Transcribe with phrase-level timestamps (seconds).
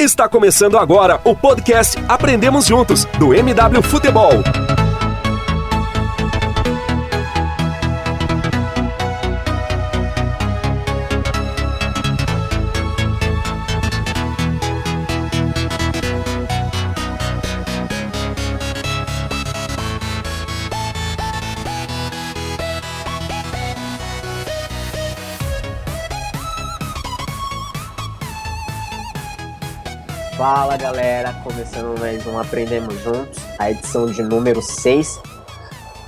[0.00, 4.32] Está começando agora o podcast Aprendemos Juntos, do MW Futebol.
[30.70, 35.20] Fala galera, começando mais um Aprendemos Juntos, a edição de número 6.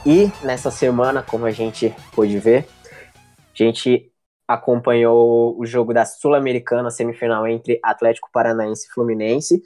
[0.07, 2.69] E nessa semana, como a gente pôde ver,
[3.17, 4.13] a gente
[4.47, 9.61] acompanhou o jogo da Sul-Americana, semifinal entre Atlético Paranaense e Fluminense.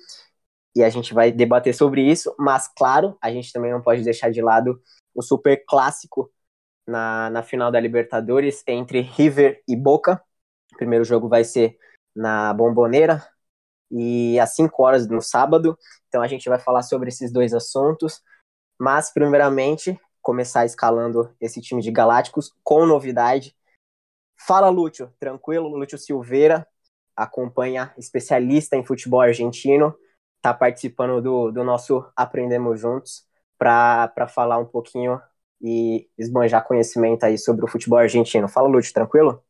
[0.75, 4.31] E a gente vai debater sobre isso, mas claro, a gente também não pode deixar
[4.31, 4.81] de lado
[5.15, 6.33] o super clássico
[6.89, 10.23] na, na final da Libertadores entre River e Boca.
[10.73, 11.77] O primeiro jogo vai ser
[12.15, 13.23] na Bomboneira,
[13.91, 15.79] e às 5 horas no sábado.
[16.09, 18.23] Então a gente vai falar sobre esses dois assuntos.
[18.79, 23.57] Mas, primeiramente, começar escalando esse time de Galácticos com novidade.
[24.37, 25.13] Fala, Lúcio.
[25.19, 25.69] Tranquilo?
[25.69, 26.67] Lúcio Silveira
[27.17, 29.95] acompanha especialista em futebol argentino.
[30.37, 33.25] Está participando do, do nosso Aprendemos Juntos
[33.59, 35.21] para falar um pouquinho
[35.61, 38.49] e esbanjar conhecimento aí sobre o futebol argentino.
[38.49, 38.93] Fala, Lúcio.
[38.93, 39.46] Tranquilo?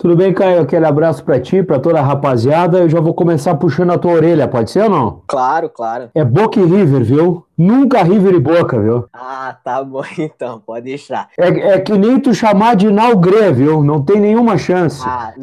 [0.00, 0.62] Tudo bem, Caio?
[0.62, 2.78] Aquele abraço para ti, para toda a rapaziada.
[2.78, 5.22] Eu já vou começar puxando a tua orelha, pode ser ou não?
[5.26, 6.10] Claro, claro.
[6.14, 7.46] É Boca e River, viu?
[7.56, 9.06] Nunca River e Boca, viu?
[9.12, 11.28] Ah, tá bom então, pode deixar.
[11.38, 13.84] É, é que nem tu chamar de Naugre, viu?
[13.84, 15.04] Não tem nenhuma chance.
[15.06, 15.34] Ah,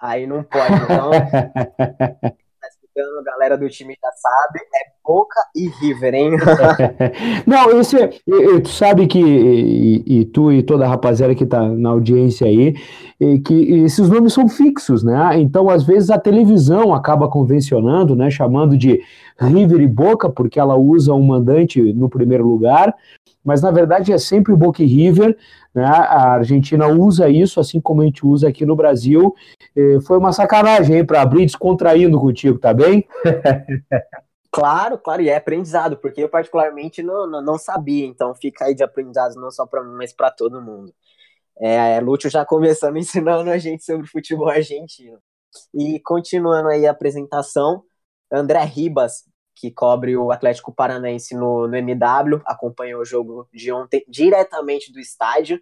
[0.00, 1.10] aí não pode, então.
[1.12, 2.32] a
[3.22, 6.30] galera do time já sabe, é Boca e River, hein?
[7.46, 8.08] Não, esse é,
[8.60, 12.74] tu sabe que, e, e, tu e toda a rapaziada que tá na audiência aí,
[13.44, 15.38] que esses nomes são fixos, né?
[15.38, 18.28] Então, às vezes, a televisão acaba convencionando, né?
[18.30, 19.00] Chamando de
[19.38, 22.94] River e Boca, porque ela usa um mandante no primeiro lugar,
[23.44, 25.36] mas na verdade é sempre Boca e River,
[25.74, 25.84] né?
[25.84, 29.34] A Argentina usa isso, assim como a gente usa aqui no Brasil.
[30.04, 33.06] foi uma sacanagem, hein, para abrir descontraindo contigo, tá bem?
[34.50, 38.74] Claro, claro, e é aprendizado, porque eu particularmente não, não, não sabia, então fica aí
[38.74, 40.94] de aprendizado não só para mim, mas para todo mundo.
[41.60, 45.18] É, Lúcio já começando ensinando a gente sobre futebol argentino.
[45.74, 47.84] E continuando aí a apresentação,
[48.32, 49.24] André Ribas,
[49.56, 55.00] que cobre o Atlético Paranaense no, no MW, acompanhou o jogo de ontem diretamente do
[55.00, 55.60] estádio.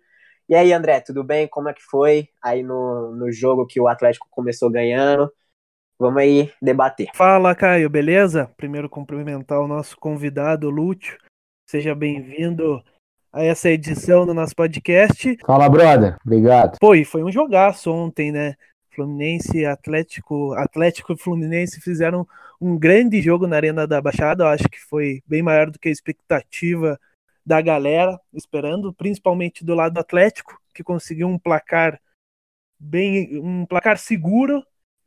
[0.49, 1.49] E aí, André, tudo bem?
[1.49, 5.33] Como é que foi aí no, no jogo que o Atlético começou ganhando?
[6.05, 7.09] Vamos aí debater.
[7.15, 8.51] Fala, Caio, beleza?
[8.59, 11.17] Primeiro cumprimentar o nosso convidado, Lúcio.
[11.67, 12.85] Seja bem-vindo
[13.33, 15.39] a essa edição do nosso podcast.
[15.47, 16.19] Fala, brother.
[16.23, 16.79] Obrigado.
[16.79, 18.55] Pô, e foi um jogaço ontem, né?
[18.91, 22.29] Fluminense, Atlético, Atlético e Fluminense fizeram
[22.61, 24.45] um grande jogo na Arena da Baixada.
[24.45, 27.01] Eu acho que foi bem maior do que a expectativa
[27.47, 31.99] da galera, esperando, principalmente do lado do Atlético, que conseguiu um placar
[32.79, 34.63] bem, um placar seguro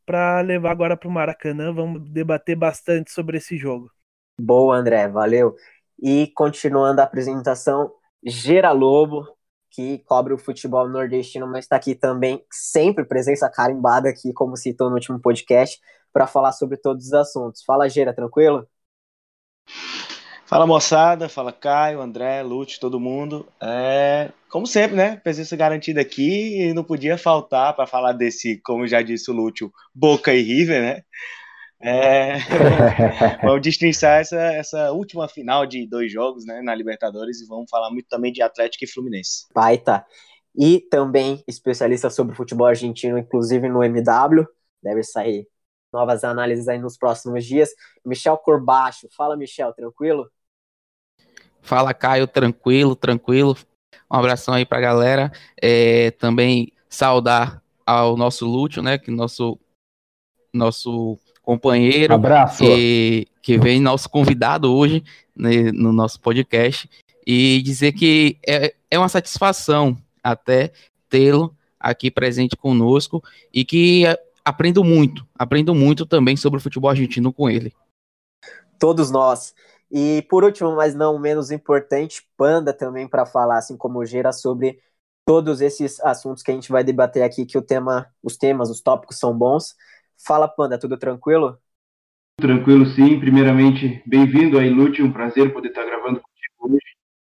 [0.07, 1.73] para levar agora para o Maracanã.
[1.73, 3.91] Vamos debater bastante sobre esse jogo.
[4.40, 5.53] Boa, André, valeu.
[6.01, 7.91] E continuando a apresentação,
[8.25, 9.28] Gera Lobo,
[9.69, 14.90] que cobre o futebol nordestino, mas está aqui também, sempre presença carimbada aqui, como citou
[14.90, 15.78] no último podcast,
[16.13, 17.63] para falar sobre todos os assuntos.
[17.66, 18.66] Fala, Gera, tranquilo?
[20.47, 23.46] Fala moçada, fala Caio, André, Lute, todo mundo.
[23.62, 25.18] É, como sempre, né?
[25.18, 29.69] Presença garantida aqui e não podia faltar para falar desse, como já disse o Lúcio,
[29.94, 31.03] Boca e River, né?
[31.81, 32.38] É,
[33.44, 37.91] vamos destrinçar essa, essa última final de dois jogos né, na Libertadores e vamos falar
[37.91, 39.47] muito também de Atlético e Fluminense.
[39.53, 40.06] Baita.
[40.56, 44.47] E também especialista sobre futebol argentino, inclusive no MW.
[44.81, 45.46] Deve sair
[45.91, 47.69] novas análises aí nos próximos dias.
[48.06, 49.09] Michel Corbacho.
[49.13, 50.31] Fala, Michel, tranquilo?
[51.68, 53.58] Fala, Caio, tranquilo, tranquilo.
[54.10, 55.32] Um abração aí pra galera.
[55.62, 58.98] É, também saudar ao nosso Lúcio, né?
[58.98, 59.60] Que nosso
[60.54, 62.64] nosso companheiro Abraço.
[62.64, 65.04] Que, que vem nosso convidado hoje
[65.36, 66.90] né, no nosso podcast
[67.25, 70.72] e dizer que é, é uma satisfação até
[71.10, 73.22] tê-lo aqui presente conosco
[73.54, 74.04] e que
[74.44, 77.74] aprendo muito, aprendo muito também sobre o futebol argentino com ele.
[78.80, 79.54] Todos nós.
[79.92, 84.34] E por último, mas não menos importante, Panda também para falar, assim como o Gera,
[84.34, 84.80] sobre
[85.25, 88.81] todos esses assuntos que a gente vai debater aqui, que o tema, os temas, os
[88.81, 89.75] tópicos são bons.
[90.25, 91.57] Fala, Panda, tudo tranquilo?
[92.39, 93.19] Tranquilo, sim.
[93.19, 95.06] Primeiramente, bem-vindo aí, Lúcio.
[95.06, 96.80] Um prazer poder estar gravando contigo hoje.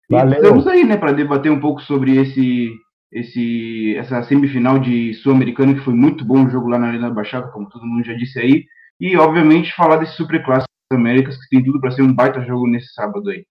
[0.09, 0.33] Valeu.
[0.35, 2.73] estamos aí, né, para debater um pouco sobre esse,
[3.11, 7.15] esse, essa semifinal de Sul-Americano, que foi muito bom o jogo lá na Arena da
[7.15, 8.65] Baixada, como todo mundo já disse aí.
[8.99, 12.93] e, obviamente, falar desse Superclássico Américas, que tem tudo para ser um baita jogo nesse
[12.93, 13.45] sábado aí.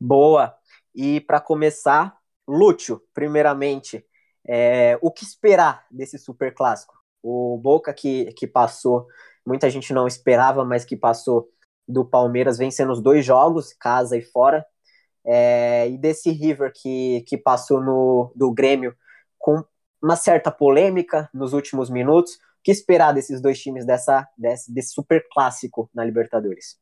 [0.00, 0.54] Boa!
[0.94, 2.16] E para começar,
[2.46, 4.04] Lúcio, primeiramente,
[4.46, 6.94] é, o que esperar desse Superclássico?
[7.22, 9.06] O Boca que, que passou,
[9.44, 11.48] muita gente não esperava, mas que passou
[11.88, 14.64] do Palmeiras vencendo os dois jogos, casa e fora,
[15.24, 18.94] é, e desse River que, que passou no, do Grêmio
[19.38, 19.64] com
[20.00, 22.38] uma certa polêmica nos últimos minutos.
[22.64, 26.78] Que esperar desses dois times dessa, desse, desse super clássico na Libertadores?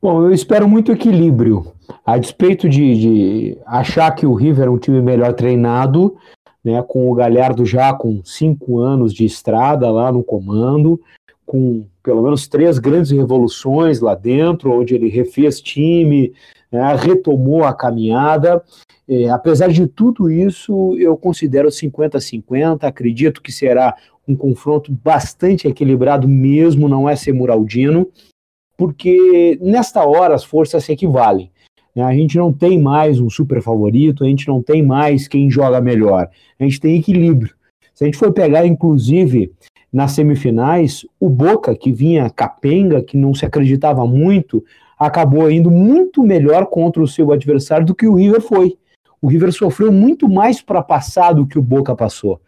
[0.00, 1.74] Bom, eu espero muito equilíbrio.
[2.06, 6.16] A despeito de, de achar que o River é um time melhor treinado,
[6.64, 11.00] né, com o Galhardo já com cinco anos de estrada lá no comando,
[11.44, 16.32] com pelo menos três grandes revoluções lá dentro, onde ele refez time,
[16.70, 18.62] né, retomou a caminhada.
[19.08, 23.96] É, apesar de tudo isso, eu considero 50-50, acredito que será
[24.30, 28.08] um confronto bastante equilibrado mesmo, não é ser muraldino,
[28.76, 31.50] porque nesta hora as forças se equivalem.
[31.94, 32.02] Né?
[32.02, 35.80] A gente não tem mais um super favorito, a gente não tem mais quem joga
[35.80, 36.28] melhor,
[36.58, 37.54] a gente tem equilíbrio.
[37.94, 39.52] Se a gente for pegar, inclusive,
[39.92, 44.64] nas semifinais, o Boca, que vinha capenga, que não se acreditava muito,
[44.98, 48.76] acabou indo muito melhor contra o seu adversário do que o River foi.
[49.20, 52.40] O River sofreu muito mais para passar do que o Boca passou.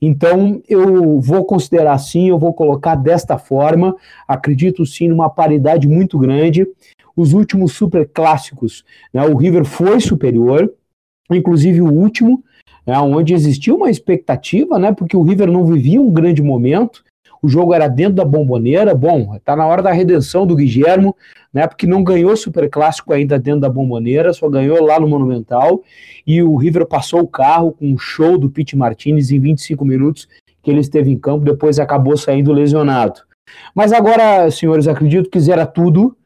[0.00, 3.96] Então, eu vou considerar assim, eu vou colocar desta forma.
[4.28, 6.66] Acredito sim numa paridade muito grande.
[7.16, 10.72] Os últimos super clássicos, né, o River foi superior,
[11.30, 12.42] inclusive o último,
[12.86, 17.04] né, onde existia uma expectativa, né, porque o River não vivia um grande momento,
[17.44, 21.14] o jogo era dentro da bomboneira, bom, está na hora da redenção do Guilhermo,
[21.52, 25.82] né, porque não ganhou Super Clássico ainda dentro da bomboneira, só ganhou lá no Monumental,
[26.26, 30.26] e o River passou o carro com um show do Pete Martinez em 25 minutos
[30.62, 33.20] que ele esteve em campo, depois acabou saindo lesionado.
[33.74, 36.16] Mas agora, senhores, acredito que zera tudo,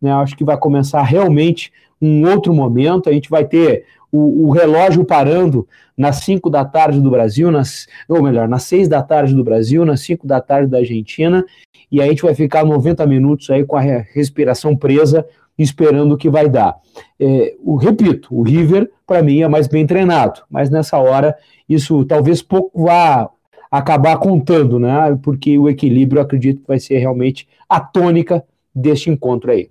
[0.00, 4.50] né, acho que vai começar realmente um outro momento, a gente vai ter o, o,
[4.50, 5.66] relógio parando
[5.96, 9.84] nas 5 da tarde do Brasil, nas, ou melhor, nas 6 da tarde do Brasil,
[9.84, 11.44] nas 5 da tarde da Argentina,
[11.90, 15.26] e aí a gente vai ficar 90 minutos aí com a respiração presa,
[15.58, 16.76] esperando o que vai dar.
[17.18, 21.36] É, o, repito, o River, para mim, é mais bem treinado, mas nessa hora
[21.68, 23.28] isso talvez pouco vá
[23.70, 25.18] acabar contando, né?
[25.22, 28.44] Porque o equilíbrio, acredito que vai ser realmente a tônica
[28.74, 29.70] deste encontro aí.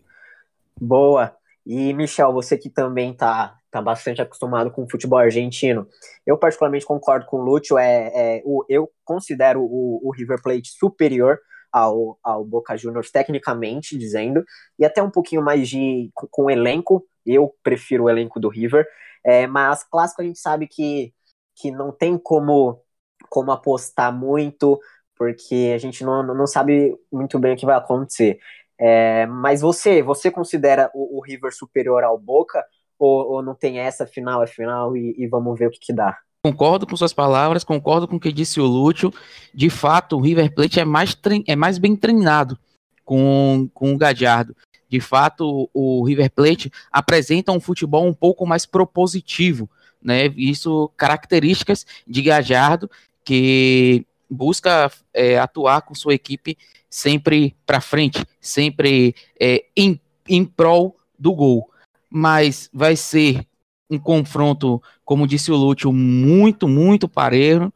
[0.79, 1.33] Boa.
[1.65, 5.87] E, Michel, você que também está tá bastante acostumado com o futebol argentino.
[6.25, 10.69] Eu particularmente concordo com o Lúcio, é, é, o, eu considero o, o, River Plate
[10.71, 11.39] superior
[11.71, 14.43] ao, ao Boca Juniors tecnicamente dizendo,
[14.79, 18.87] e até um pouquinho mais de com, elenco, eu prefiro o elenco do River,
[19.23, 21.13] é, mas clássico a gente sabe que,
[21.55, 22.81] que não tem como,
[23.29, 24.79] como apostar muito,
[25.17, 28.39] porque a gente não, não sabe muito bem o que vai acontecer.
[28.79, 32.63] É, mas você, você considera o, o River superior ao Boca
[32.99, 35.93] ou, ou, não tem essa, final é final e, e vamos ver o que, que
[35.93, 36.17] dá?
[36.43, 39.13] Concordo com suas palavras, concordo com o que disse o Lúcio.
[39.53, 42.57] De fato, o River Plate é mais, é mais bem treinado
[43.03, 44.55] com, com o Gadiardo.
[44.89, 49.69] De fato, o River Plate apresenta um futebol um pouco mais propositivo,
[50.01, 50.27] né?
[50.37, 52.89] Isso características de Gajardo
[53.25, 56.57] que busca é, atuar com sua equipe
[56.89, 61.69] sempre para frente, sempre é, em, em prol do gol.
[62.09, 63.45] Mas vai ser
[63.89, 67.73] um confronto, como disse o Lúcio, muito, muito pareiro.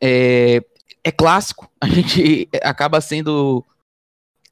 [0.00, 0.62] É,
[1.04, 3.64] é clássico, a gente acaba sendo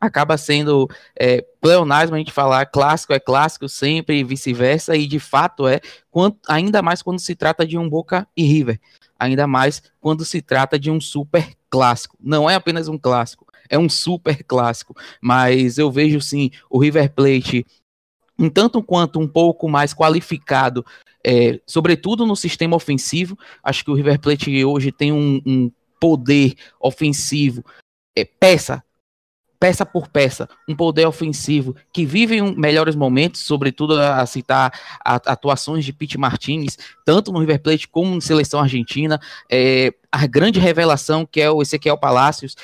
[0.00, 0.88] acaba sendo
[1.19, 5.81] é, pleonasmo a gente falar clássico é clássico sempre e vice-versa, e de fato é,
[6.09, 8.81] quanto, ainda mais quando se trata de um Boca e River,
[9.19, 12.17] ainda mais quando se trata de um super clássico.
[12.21, 17.12] Não é apenas um clássico, é um super clássico, mas eu vejo sim o River
[17.12, 17.67] Plate
[18.38, 20.85] um tanto quanto um pouco mais qualificado,
[21.25, 23.37] é, sobretudo no sistema ofensivo.
[23.62, 27.64] Acho que o River Plate hoje tem um, um poder ofensivo,
[28.16, 28.83] é, peça
[29.59, 34.73] peça por peça, um poder ofensivo que vive um, melhores momentos, sobretudo a, a citar
[35.04, 40.26] a, atuações de Pete Martinez, tanto no River Plate como na seleção argentina, é, a
[40.26, 42.54] grande revelação que é o Ezequiel Palacios,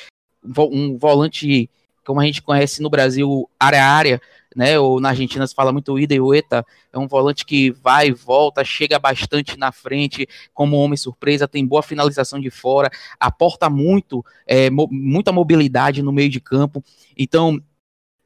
[0.44, 1.68] um volante
[2.04, 4.22] como a gente conhece no Brasil, área a área,
[4.54, 4.78] né?
[4.78, 8.12] Ou na Argentina se fala muito ida e ueta, é um volante que vai e
[8.12, 14.24] volta, chega bastante na frente, como homem surpresa, tem boa finalização de fora, aporta muito,
[14.46, 16.82] é, mo muita mobilidade no meio de campo.
[17.16, 17.60] Então,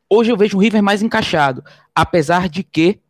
[0.09, 3.01] hoje eu vejo o River mais encaixado, apesar de que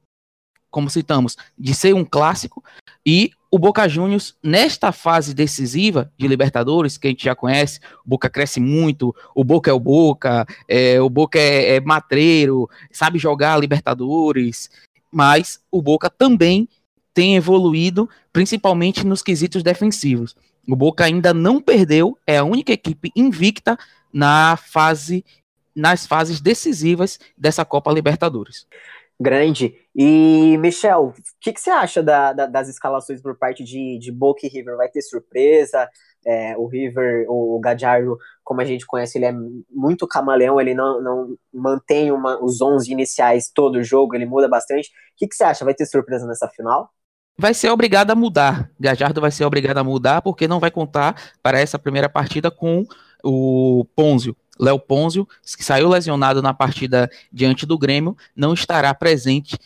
[0.70, 2.62] como citamos, de ser um clássico,
[3.04, 8.08] e o Boca Juniors, nesta fase decisiva de Libertadores, que a gente já conhece, o
[8.10, 13.18] Boca cresce muito, o Boca é o Boca, é, o Boca é, é matreiro, sabe
[13.18, 14.70] jogar Libertadores,
[15.10, 16.68] mas o Boca também
[17.14, 20.36] tem evoluído, principalmente nos quesitos defensivos.
[20.68, 23.78] O Boca ainda não perdeu, é a única equipe invicta
[24.12, 25.24] na fase
[25.74, 28.66] nas fases decisivas dessa Copa Libertadores.
[29.20, 29.74] Grande.
[29.96, 34.12] E, Michel, o que, que, você acha da, da, das escalações por parte de, de
[34.12, 34.76] Boca e River?
[34.76, 35.88] Vai ter surpresa?
[36.24, 39.34] É, o River, o Gadiardo, como a gente conhece, ele é
[39.70, 44.48] muito camaleão, ele não, não mantém uma, os 11 iniciais todo o jogo, ele muda
[44.48, 44.88] bastante.
[44.88, 45.64] O que, que você acha?
[45.64, 46.90] Vai ter surpresa nessa final?
[47.36, 48.70] Vai ser obrigado a mudar.
[48.78, 52.84] Gajardo vai ser obrigado a mudar porque não vai contar para essa primeira partida com
[53.24, 54.36] o Ponzio.
[54.58, 59.56] Léo Ponzio, que saiu lesionado na partida diante do Grêmio, não estará presente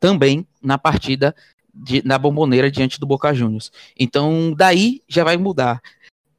[0.00, 1.34] também na partida
[1.72, 3.70] de, na bomboneira diante do Boca Juniors.
[3.98, 5.80] Então, daí já vai mudar.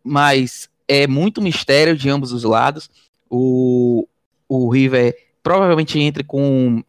[0.03, 2.89] Mas é muito mistério de ambos os lados.
[3.29, 4.07] O,
[4.48, 6.83] o River provavelmente entre com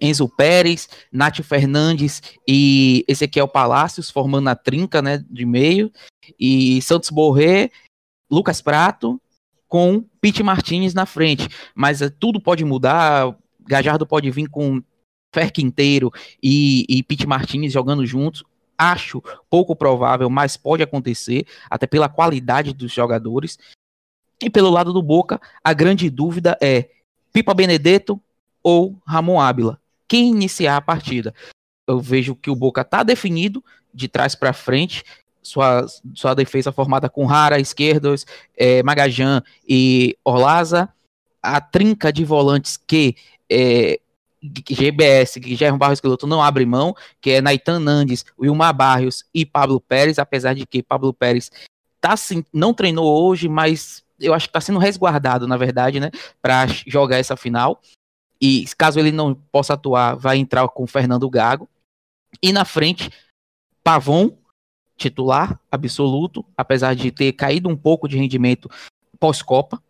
[0.00, 5.90] Enzo Pérez, Nátio Fernandes e Ezequiel Palácios formando a trinca né, de meio.
[6.38, 7.70] E Santos Borré,
[8.30, 9.20] Lucas Prato
[9.70, 11.48] com Pete Martinez na frente.
[11.74, 13.34] Mas uh, tudo pode mudar.
[13.66, 14.82] Gajardo pode vir com
[15.32, 16.10] Fer Quinteiro
[16.42, 18.42] e, e Pete Martinez jogando juntos.
[18.76, 23.58] Acho pouco provável, mas pode acontecer, até pela qualidade dos jogadores.
[24.42, 26.88] E pelo lado do Boca, a grande dúvida é
[27.32, 28.20] Pipa Benedetto
[28.62, 29.78] ou Ramon Ábila.
[30.08, 31.32] Quem iniciar a partida?
[31.86, 33.62] Eu vejo que o Boca está definido
[33.92, 35.04] de trás para frente
[35.50, 38.24] sua, sua defesa formada com Rara, esquerdos,
[38.56, 40.88] é, Magajan e Orlaza,
[41.42, 43.16] a trinca de volantes que
[43.50, 43.98] é,
[44.42, 49.80] GBS, Guilherme Barros Esqueloto não abre mão, que é Naitan Nandes, Wilmar Barrios e Pablo
[49.80, 51.50] Pérez, apesar de que Pablo Pérez
[52.00, 56.10] tá, sim, não treinou hoje, mas eu acho que está sendo resguardado, na verdade, né,
[56.40, 57.80] para jogar essa final.
[58.40, 61.68] E caso ele não possa atuar, vai entrar com Fernando Gago.
[62.40, 63.10] E na frente,
[63.84, 64.30] Pavon,
[65.00, 68.70] titular absoluto, apesar de ter caído um pouco de rendimento
[69.18, 69.82] pós-Copa.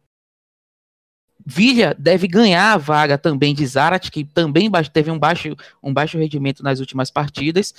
[1.44, 6.16] Villa deve ganhar a vaga também de Zarat, que também teve um baixo, um baixo
[6.16, 7.74] rendimento nas últimas partidas.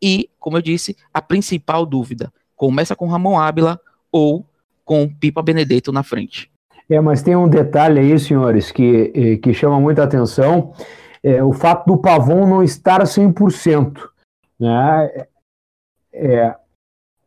[0.00, 3.80] E, como eu disse, a principal dúvida: começa com Ramon Ábila
[4.12, 4.46] ou
[4.84, 6.50] com Pipa Benedetto na frente.
[6.88, 10.72] É, mas tem um detalhe aí, senhores, que, eh, que chama muita atenção:
[11.22, 14.08] é, o fato do Pavon não estar 100%.
[14.58, 15.26] Né?
[16.12, 16.54] É,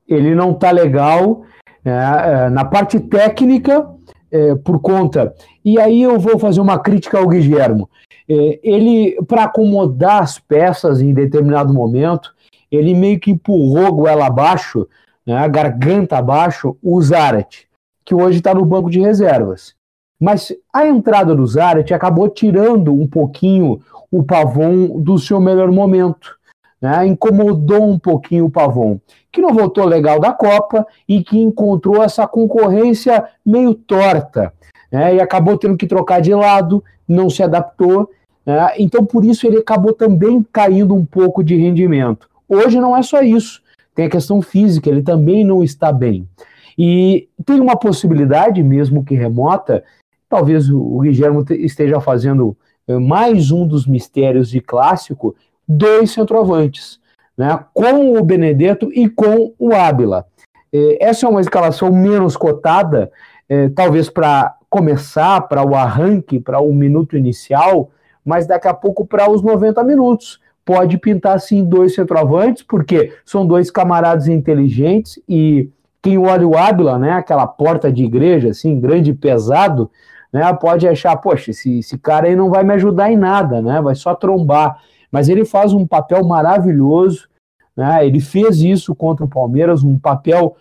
[0.07, 1.43] ele não está legal
[1.83, 3.88] né, é, na parte técnica
[4.31, 5.33] é, por conta.
[5.63, 7.89] E aí eu vou fazer uma crítica ao Guilhermo.
[8.27, 12.33] É, ele, para acomodar as peças em determinado momento,
[12.72, 14.88] ele meio que empurrou goela abaixo,
[15.25, 17.65] né, garganta abaixo, o Zarat,
[18.03, 19.75] que hoje está no banco de reservas.
[20.19, 23.81] Mas a entrada do Zarat acabou tirando um pouquinho
[24.12, 26.38] o Pavon do seu melhor momento
[26.83, 28.99] né, incomodou um pouquinho o Pavon,
[29.31, 34.51] que não voltou legal da Copa e que encontrou essa concorrência meio torta,
[34.91, 38.11] né, e acabou tendo que trocar de lado, não se adaptou,
[38.45, 42.27] né, então por isso ele acabou também caindo um pouco de rendimento.
[42.49, 43.61] Hoje não é só isso,
[43.95, 46.27] tem a questão física, ele também não está bem.
[46.77, 49.85] E tem uma possibilidade, mesmo que remota,
[50.27, 55.35] talvez o Guilherme esteja fazendo eh, mais um dos mistérios de clássico,
[55.67, 57.00] dois centroavantes,
[57.38, 60.25] né, com o Benedetto e com o Ábila.
[60.72, 63.12] É, essa é uma escalação menos cotada,
[63.48, 67.91] é, talvez para começar, para o arranque, para o minuto inicial,
[68.25, 70.41] mas daqui a pouco para os 90 minutos.
[70.65, 75.70] Pode pintar sim dois centroavantes, porque são dois camaradas inteligentes e
[76.01, 79.91] quem olha o Ábila, né, aquela porta de igreja, assim, grande e pesado,
[80.32, 83.82] né, pode achar, poxa, esse, esse cara aí não vai me ajudar em nada, né,
[83.82, 84.77] vai só trombar
[85.13, 87.29] mas ele faz um papel maravilhoso.
[87.77, 88.08] Né?
[88.08, 90.58] Ele fez isso contra o Palmeiras, um papel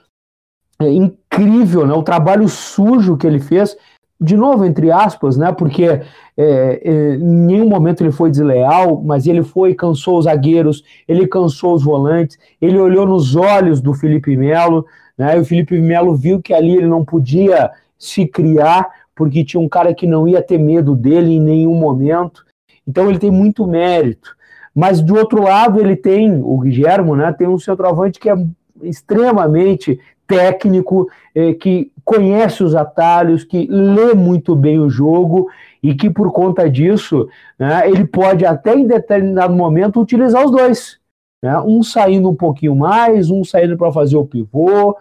[0.78, 1.94] é, incrível, né?
[1.94, 3.74] o trabalho sujo que ele fez,
[4.20, 5.50] de novo, entre aspas, né?
[5.52, 6.02] porque é,
[6.36, 11.74] é, em nenhum momento ele foi desleal, mas ele foi, cansou os zagueiros, ele cansou
[11.74, 14.84] os volantes, ele olhou nos olhos do Felipe Melo,
[15.16, 15.38] né?
[15.38, 19.68] e o Felipe Melo viu que ali ele não podia se criar, porque tinha um
[19.68, 22.44] cara que não ia ter medo dele em nenhum momento.
[22.86, 24.36] Então ele tem muito mérito.
[24.74, 28.34] Mas de outro lado, ele tem, o Guilhermo, né, tem um centroavante que é,
[28.82, 35.48] extremamente técnico, eh, que conhece os atalhos, que lê muito bem o jogo
[35.82, 40.98] e que por conta disso né, ele pode até em determinado momento utilizar os dois.
[41.42, 44.96] Né, um saindo um pouquinho mais, um saindo para fazer o pivô,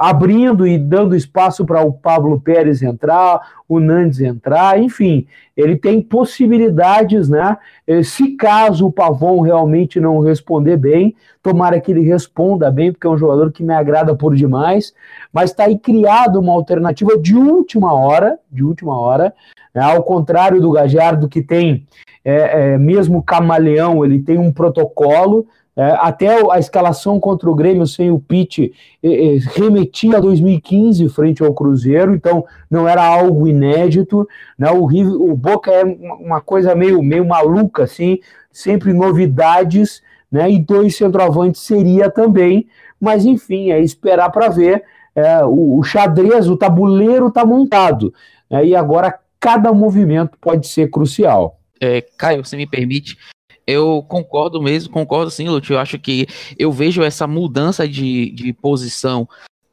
[0.00, 5.26] abrindo e dando espaço para o Pablo Pérez entrar, o Nandes entrar, enfim,
[5.56, 7.56] ele tem possibilidades, né?
[7.86, 13.06] Eh, se caso o Pavon realmente não responder bem, tomara que ele responda bem, porque
[13.06, 14.92] é um jogador que me agrada por demais,
[15.32, 19.32] mas está aí criado uma alternativa de última hora, de última hora,
[19.72, 19.82] né?
[19.82, 21.86] ao contrário do Gajardo que tem
[22.24, 25.46] é, é, mesmo camaleão, ele tem um protocolo,
[25.76, 31.42] até a escalação contra o Grêmio sem o Pitt é, é, remetia a 2015 frente
[31.42, 34.26] ao Cruzeiro, então não era algo inédito.
[34.58, 34.70] Né?
[34.70, 34.86] O,
[35.30, 38.18] o Boca é uma coisa meio, meio maluca, assim,
[38.50, 40.02] sempre novidades,
[40.32, 40.50] né?
[40.50, 42.66] e dois centroavantes seria também,
[42.98, 44.82] mas enfim, é esperar para ver.
[45.14, 48.12] É, o, o, xadrez, o tabuleiro está montado,
[48.50, 48.64] né?
[48.64, 51.58] e agora cada movimento pode ser crucial.
[51.78, 53.18] É, Caio, você me permite,
[53.66, 55.74] eu concordo mesmo, concordo sim, Lúcio.
[55.74, 56.26] Eu acho que
[56.58, 59.28] eu vejo essa mudança de, de posição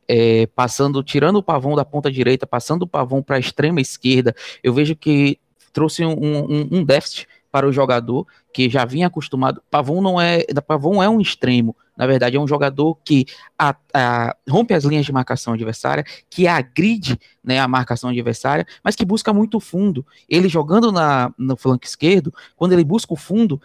[0.07, 4.35] é, passando, tirando o pavão da ponta direita, passando o pavão para a extrema esquerda.
[4.63, 5.39] Eu vejo que
[5.71, 9.61] trouxe um, um, um, déficit para o jogador que já vinha acostumado.
[9.69, 11.75] Pavão não é, Pavão é um extremo.
[11.95, 13.25] Na verdade, é um jogador que
[13.57, 18.95] a, a, rompe as linhas de marcação adversária, que agride né, a marcação adversária, mas
[18.95, 20.05] que busca muito fundo.
[20.27, 23.61] Ele jogando na, no flanco esquerdo, quando ele busca o fundo,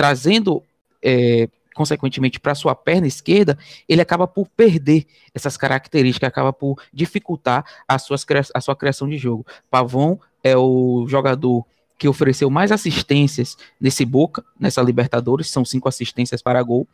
[0.00, 0.62] trazendo
[1.02, 7.66] é, consequentemente para sua perna esquerda, ele acaba por perder essas características, acaba por dificultar
[7.86, 9.44] a, suas, a sua criação de jogo.
[9.70, 11.66] Pavon é o jogador
[11.98, 16.88] que ofereceu mais assistências nesse Boca, nessa Libertadores, são cinco assistências para gol,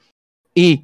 [0.57, 0.83] e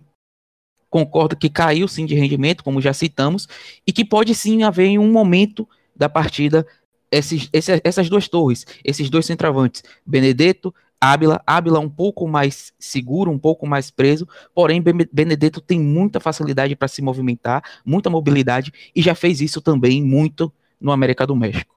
[0.89, 3.49] concordo que caiu sim de rendimento, como já citamos,
[3.85, 6.65] e que pode sim haver em um momento da partida
[7.11, 7.51] esses,
[7.83, 10.73] essas duas torres, esses dois centroavantes, Benedetto
[11.03, 16.77] Ábila, Ábila um pouco mais seguro, um pouco mais preso, porém Benedetto tem muita facilidade
[16.77, 21.75] para se movimentar, muita mobilidade e já fez isso também muito no América do México.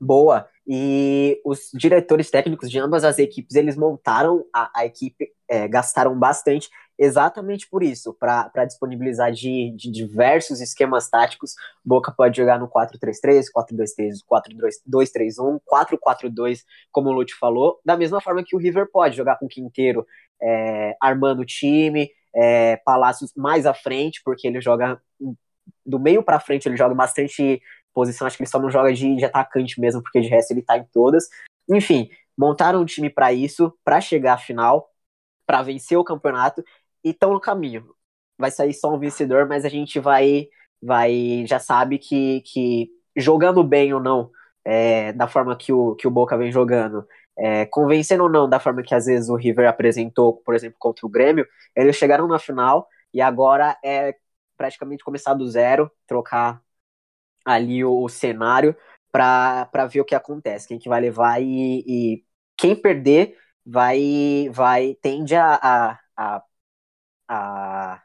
[0.00, 0.48] Boa.
[0.70, 6.18] E os diretores técnicos de ambas as equipes, eles montaram a, a equipe, é, gastaram
[6.18, 11.54] bastante exatamente por isso, para disponibilizar de, de, diversos esquemas táticos.
[11.84, 18.42] Boca pode jogar no 4-3-3, 4-2-3, 4-2-3-1, 4-4-2, como o Lute falou, da mesma forma
[18.44, 20.04] que o River pode jogar com o Quinteiro
[20.42, 25.00] é, armando o time, é, Palácios mais à frente, porque ele joga
[25.84, 27.62] do meio para frente, ele joga bastante
[27.98, 30.62] posição, acho que ele só não joga de, de atacante mesmo, porque de resto ele
[30.62, 31.28] tá em todas.
[31.68, 34.88] Enfim, montaram um time para isso, para chegar à final,
[35.44, 36.62] para vencer o campeonato
[37.02, 37.92] e estão no caminho.
[38.38, 40.46] Vai sair só um vencedor, mas a gente vai,
[40.80, 44.30] vai já sabe que, que jogando bem ou não,
[44.64, 47.04] é, da forma que o, que o Boca vem jogando,
[47.36, 51.04] é, convencendo ou não da forma que às vezes o River apresentou, por exemplo, contra
[51.04, 54.14] o Grêmio, eles chegaram na final e agora é
[54.56, 56.62] praticamente começar do zero, trocar
[57.52, 58.76] ali o, o cenário
[59.12, 62.24] para ver o que acontece, quem que vai levar e, e
[62.56, 66.42] quem perder vai vai tende a, a, a
[67.28, 68.02] a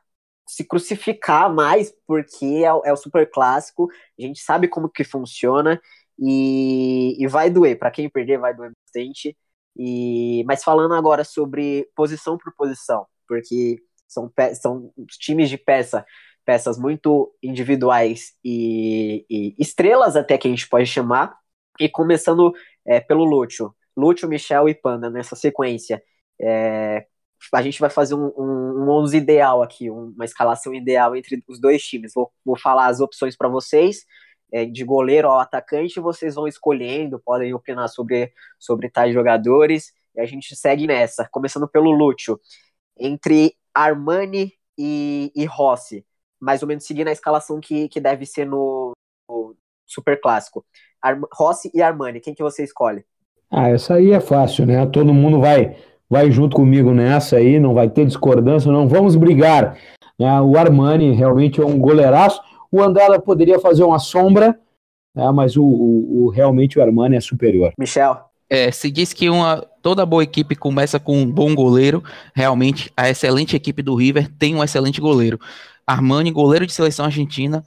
[0.48, 5.82] se crucificar mais, porque é, é, o super clássico, a gente sabe como que funciona
[6.20, 7.78] e, e vai doer.
[7.80, 9.38] Para quem perder, vai doer bastante.
[9.76, 13.78] E, mas falando agora sobre posição por posição, porque
[14.08, 16.06] são, são times de peça,
[16.46, 21.38] peças muito individuais e, e estrelas até que a gente pode chamar.
[21.80, 22.54] E começando
[22.86, 23.74] é, pelo Lúcio.
[23.96, 26.04] Lúcio, Michel e Panda nessa sequência.
[26.42, 27.06] É,
[27.52, 31.60] a gente vai fazer um, um, um 11 ideal aqui, uma escalação ideal entre os
[31.60, 32.14] dois times.
[32.14, 34.06] Vou, vou falar as opções para vocês,
[34.52, 40.22] é, de goleiro ao atacante, vocês vão escolhendo, podem opinar sobre, sobre tais jogadores, e
[40.22, 41.28] a gente segue nessa.
[41.32, 42.40] Começando pelo Lúcio,
[42.98, 46.06] entre Armani e, e Rossi,
[46.44, 48.92] mais ou menos seguindo a escalação que, que deve ser no,
[49.30, 49.56] no
[49.88, 50.66] Super Clássico.
[51.02, 53.06] Ar, Rossi e Armani, quem que você escolhe?
[53.50, 54.86] Ah, essa aí é fácil, né?
[54.88, 55.78] Todo mundo vai
[56.10, 59.78] vai junto comigo nessa aí, não vai ter discordância, não vamos brigar.
[60.20, 60.42] Né?
[60.42, 62.40] O Armani realmente é um goleiraço.
[62.72, 64.60] O Andala poderia fazer uma sombra,
[65.16, 65.32] né?
[65.32, 67.74] mas o, o, o, realmente o Armani é superior.
[67.80, 68.20] Michel.
[68.48, 72.04] É, se diz que uma, toda boa equipe começa com um bom goleiro.
[72.36, 75.40] Realmente, a excelente equipe do River tem um excelente goleiro.
[75.86, 77.64] Armani, goleiro de seleção argentina,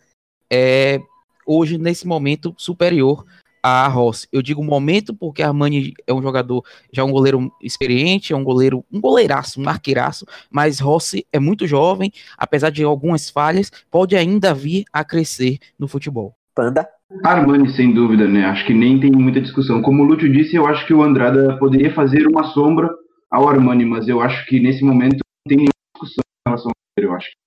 [0.50, 1.00] é
[1.46, 3.24] hoje, nesse momento, superior
[3.62, 4.28] a Rossi.
[4.32, 8.84] Eu digo momento porque Armani é um jogador, já um goleiro experiente, é um goleiro,
[8.92, 14.54] um goleiraço, um arqueiraço, mas Rossi é muito jovem, apesar de algumas falhas, pode ainda
[14.54, 16.34] vir a crescer no futebol.
[16.54, 16.88] Panda?
[17.24, 18.44] Armani, sem dúvida, né?
[18.44, 19.82] Acho que nem tem muita discussão.
[19.82, 22.88] Como o Lúcio disse, eu acho que o Andrada poderia fazer uma sombra
[23.30, 25.66] ao Armani, mas eu acho que nesse momento não tem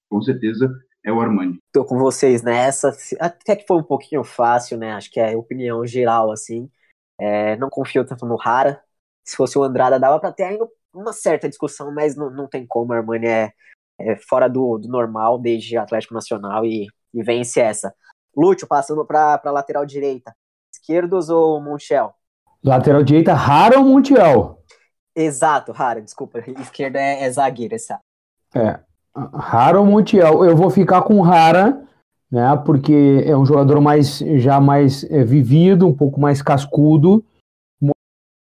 [0.09, 0.69] com certeza
[1.05, 1.59] é o Armani.
[1.71, 2.95] Tô com vocês nessa.
[3.19, 4.93] Até que foi um pouquinho fácil, né?
[4.93, 6.69] Acho que é opinião geral, assim.
[7.19, 8.81] É, não confio tanto no Rara.
[9.25, 12.65] Se fosse o Andrada, dava pra ter ainda uma certa discussão, mas não, não tem
[12.65, 12.91] como.
[12.91, 13.51] O Armani é,
[13.99, 17.93] é fora do, do, normal desde Atlético Nacional e, e vence essa.
[18.35, 20.33] Lúcio, passando pra, pra lateral direita.
[20.73, 22.13] Esquerdos ou Montiel?
[22.63, 24.63] Lateral direita, Rara ou Montiel?
[25.15, 26.39] Exato, Rara, desculpa.
[26.59, 27.99] Esquerda é, é zagueiro, essa.
[28.55, 28.79] É,
[29.15, 30.43] Rara ou Montiel?
[30.45, 31.81] Eu vou ficar com Rara,
[32.31, 32.55] né?
[32.65, 37.23] Porque é um jogador mais já mais é, vivido, um pouco mais cascudo.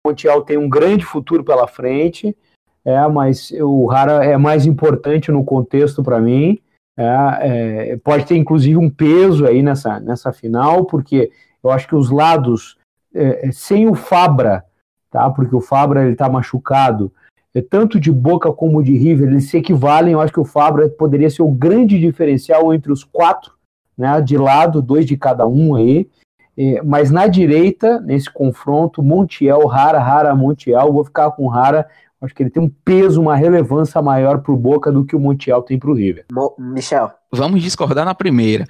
[0.06, 2.36] Montiel tem um grande futuro pela frente,
[2.84, 6.58] é, mas o Rara é mais importante no contexto para mim.
[6.96, 11.30] É, é, pode ter inclusive um peso aí nessa, nessa final, porque
[11.62, 12.76] eu acho que os lados
[13.14, 14.64] é, é sem o Fabra,
[15.10, 15.30] tá?
[15.30, 17.12] Porque o Fabra ele está machucado
[17.60, 20.14] tanto de Boca como de River, eles se equivalem.
[20.14, 23.52] Eu acho que o Fabra poderia ser o grande diferencial entre os quatro,
[23.96, 26.08] né, de lado, dois de cada um aí.
[26.56, 31.86] É, mas na direita, nesse confronto, Montiel, Rara, Rara, Montiel, vou ficar com Rara.
[32.20, 35.18] Acho que ele tem um peso, uma relevância maior para o Boca do que o
[35.18, 36.26] Montiel tem para o River.
[36.32, 37.10] Mo Michel.
[37.32, 38.64] Vamos discordar na primeira.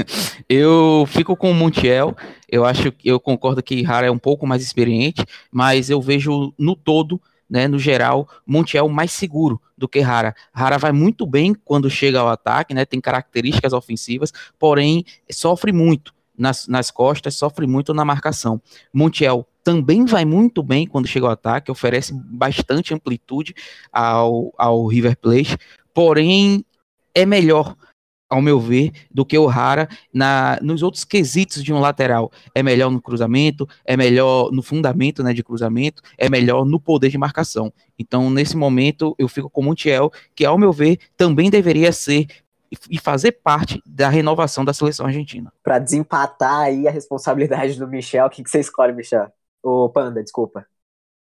[0.48, 2.16] eu fico com o Montiel.
[2.48, 6.74] Eu acho, eu concordo que Rara é um pouco mais experiente, mas eu vejo no
[6.74, 10.34] todo né, no geral, Montiel mais seguro do que Rara.
[10.52, 16.14] Rara vai muito bem quando chega ao ataque, né, tem características ofensivas, porém sofre muito
[16.36, 18.60] nas, nas costas, sofre muito na marcação.
[18.92, 23.54] Montiel também vai muito bem quando chega ao ataque, oferece bastante amplitude
[23.92, 25.58] ao, ao River Plate,
[25.92, 26.64] porém
[27.14, 27.76] é melhor
[28.28, 32.30] ao meu ver, do que o Rara na, nos outros quesitos de um lateral.
[32.54, 37.08] É melhor no cruzamento, é melhor no fundamento né, de cruzamento, é melhor no poder
[37.08, 37.72] de marcação.
[37.98, 42.26] Então, nesse momento, eu fico com o Montiel, que, ao meu ver, também deveria ser
[42.90, 45.50] e fazer parte da renovação da seleção argentina.
[45.62, 49.32] Para desempatar aí a responsabilidade do Michel, o que, que você escolhe, Michel?
[49.62, 50.66] O Panda, desculpa.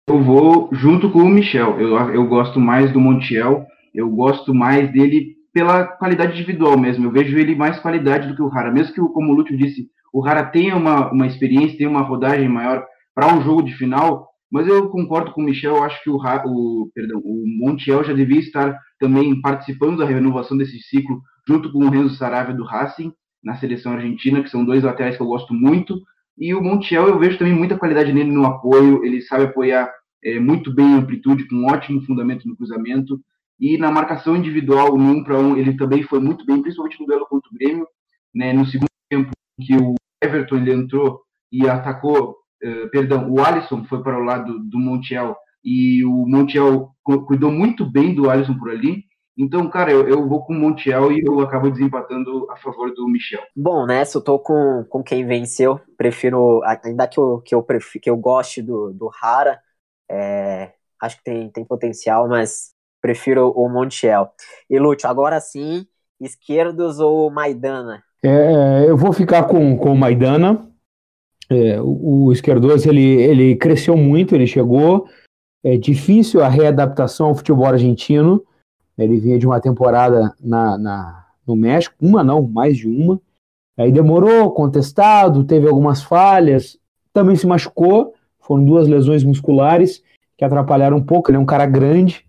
[0.08, 1.80] Eu vou junto com o Michel.
[1.80, 7.06] Eu, eu gosto mais do Montiel, eu gosto mais dele pela qualidade individual mesmo.
[7.06, 8.72] Eu vejo ele mais qualidade do que o Rara.
[8.72, 12.48] Mesmo que, como o Lúcio disse, o Rara tenha uma, uma experiência, tenha uma rodagem
[12.48, 16.18] maior para um jogo de final, mas eu concordo com o Michel, acho que o,
[16.18, 21.86] o, perdão, o Montiel já devia estar também participando da renovação desse ciclo, junto com
[21.86, 25.54] o Renzo Saravia do Racing, na seleção argentina, que são dois laterais que eu gosto
[25.54, 26.00] muito.
[26.38, 29.92] E o Montiel, eu vejo também muita qualidade nele no apoio, ele sabe apoiar
[30.24, 33.20] é, muito bem em amplitude, com um ótimo fundamento no cruzamento.
[33.60, 37.06] E na marcação individual, no 1 para 1, ele também foi muito bem, principalmente no
[37.06, 37.88] duelo contra o Grêmio.
[38.34, 38.54] Né?
[38.54, 44.02] No segundo tempo, que o Everton ele entrou e atacou, uh, perdão, o Alisson foi
[44.02, 49.04] para o lado do Montiel e o Montiel cuidou muito bem do Alisson por ali.
[49.38, 53.08] Então, cara, eu, eu vou com o Montiel e eu acabo desempatando a favor do
[53.08, 53.42] Michel.
[53.56, 55.80] Bom, nessa eu tô com, com quem venceu.
[55.98, 59.60] Prefiro, ainda que eu, que eu, prefiro, que eu goste do, do Rara,
[60.12, 64.32] é, acho que tem, tem potencial, mas prefiro o Montiel.
[64.70, 65.86] E Lúcio, agora sim,
[66.20, 68.04] esquerdos ou Maidana?
[68.24, 70.68] É, eu vou ficar com, com o Maidana.
[71.50, 75.08] É, o, o Esquerdoso ele, ele cresceu muito, ele chegou.
[75.64, 78.44] É difícil a readaptação ao futebol argentino.
[78.98, 83.20] Ele vinha de uma temporada na, na, no México, uma não, mais de uma.
[83.78, 86.78] Aí demorou, contestado, teve algumas falhas,
[87.14, 88.14] também se machucou.
[88.42, 90.04] Foram duas lesões musculares
[90.38, 91.30] que atrapalharam um pouco.
[91.30, 92.26] Ele é um cara grande,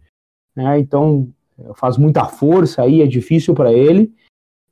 [0.54, 0.78] né?
[0.78, 1.28] Então
[1.74, 4.12] faz muita força aí, é difícil para ele,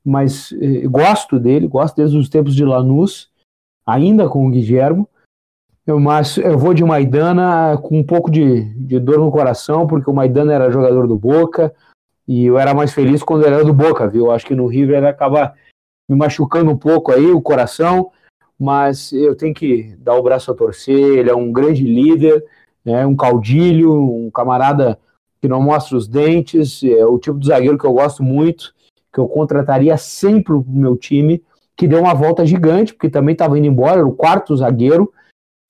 [0.03, 3.29] mas eh, gosto dele, gosto desde os tempos de Lanús,
[3.85, 5.07] ainda com o Guilhermo,
[5.85, 10.13] mas eu vou de Maidana com um pouco de, de dor no coração, porque o
[10.13, 11.73] Maidana era jogador do Boca,
[12.27, 14.31] e eu era mais feliz quando era do Boca, viu?
[14.31, 15.55] Acho que no River ele acaba
[16.07, 18.11] me machucando um pouco aí o coração,
[18.59, 22.45] mas eu tenho que dar o braço a torcer, ele é um grande líder,
[22.85, 24.99] né, um caudilho, um camarada
[25.41, 28.73] que não mostra os dentes, é o tipo de zagueiro que eu gosto muito,
[29.13, 31.43] que eu contrataria sempre o meu time,
[31.75, 35.11] que deu uma volta gigante, porque também estava indo embora, era o quarto zagueiro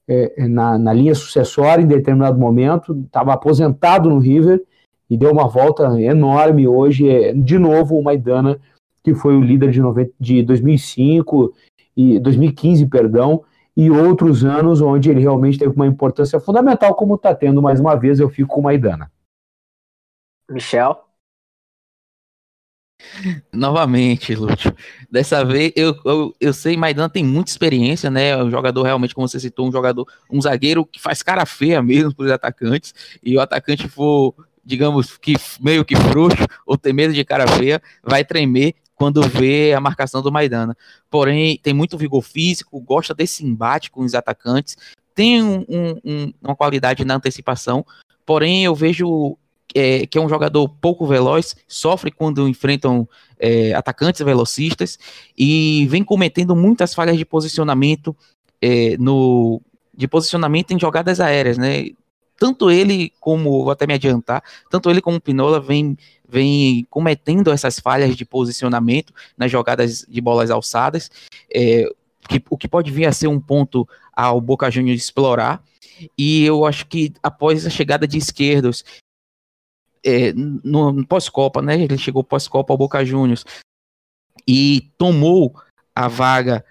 [0.07, 4.63] é, é, na, na linha sucessória em determinado momento, estava aposentado no River
[5.07, 6.67] e deu uma volta enorme.
[6.67, 8.59] Hoje é de novo o Maidana,
[9.03, 11.53] que foi o líder de, 90, de 2005
[11.95, 13.43] e 2015, perdão,
[13.77, 17.95] e outros anos onde ele realmente teve uma importância fundamental, como está tendo mais uma
[17.95, 19.11] vez, eu fico com o Maidana.
[20.49, 21.09] Michel?
[23.53, 24.75] Novamente, Lúcio.
[25.09, 28.29] Dessa vez, eu, eu, eu sei, Maidana tem muita experiência, né?
[28.29, 31.81] É um jogador realmente, como você citou, um jogador, um zagueiro que faz cara feia
[31.81, 36.93] mesmo para os atacantes, e o atacante for, digamos, que meio que frouxo, ou ter
[36.93, 40.75] medo de cara feia, vai tremer quando vê a marcação do Maidana.
[41.09, 44.75] Porém, tem muito vigor físico, gosta desse embate com os atacantes,
[45.15, 45.65] tem um,
[46.03, 47.85] um, uma qualidade na antecipação,
[48.25, 49.37] porém eu vejo
[49.75, 53.07] é, que é um jogador pouco veloz, sofre quando enfrentam
[53.39, 54.97] é, atacantes velocistas
[55.37, 58.15] e vem cometendo muitas falhas de posicionamento
[58.61, 59.61] é, no
[59.93, 61.89] de posicionamento em jogadas aéreas, né?
[62.37, 67.51] Tanto ele como vou até me adiantar, tanto ele como o Pinola vem vem cometendo
[67.51, 71.09] essas falhas de posicionamento nas jogadas de bolas alçadas,
[71.53, 71.89] é,
[72.29, 75.61] que, o que pode vir a ser um ponto ao Boca Juniors explorar.
[76.17, 78.85] E eu acho que após a chegada de esquerdos
[80.05, 81.81] é, no, pós-Copa, né?
[81.81, 83.45] Ele chegou pós-Copa ao Boca Juniors
[84.47, 85.55] e tomou
[85.95, 86.63] a vaga,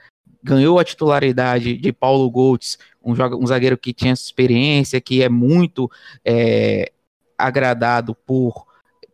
[0.42, 5.90] ganhou a titularidade de Paulo Goltz, um, um zagueiro que tinha experiência, que é muito
[6.24, 6.90] é,
[7.36, 8.66] agradado por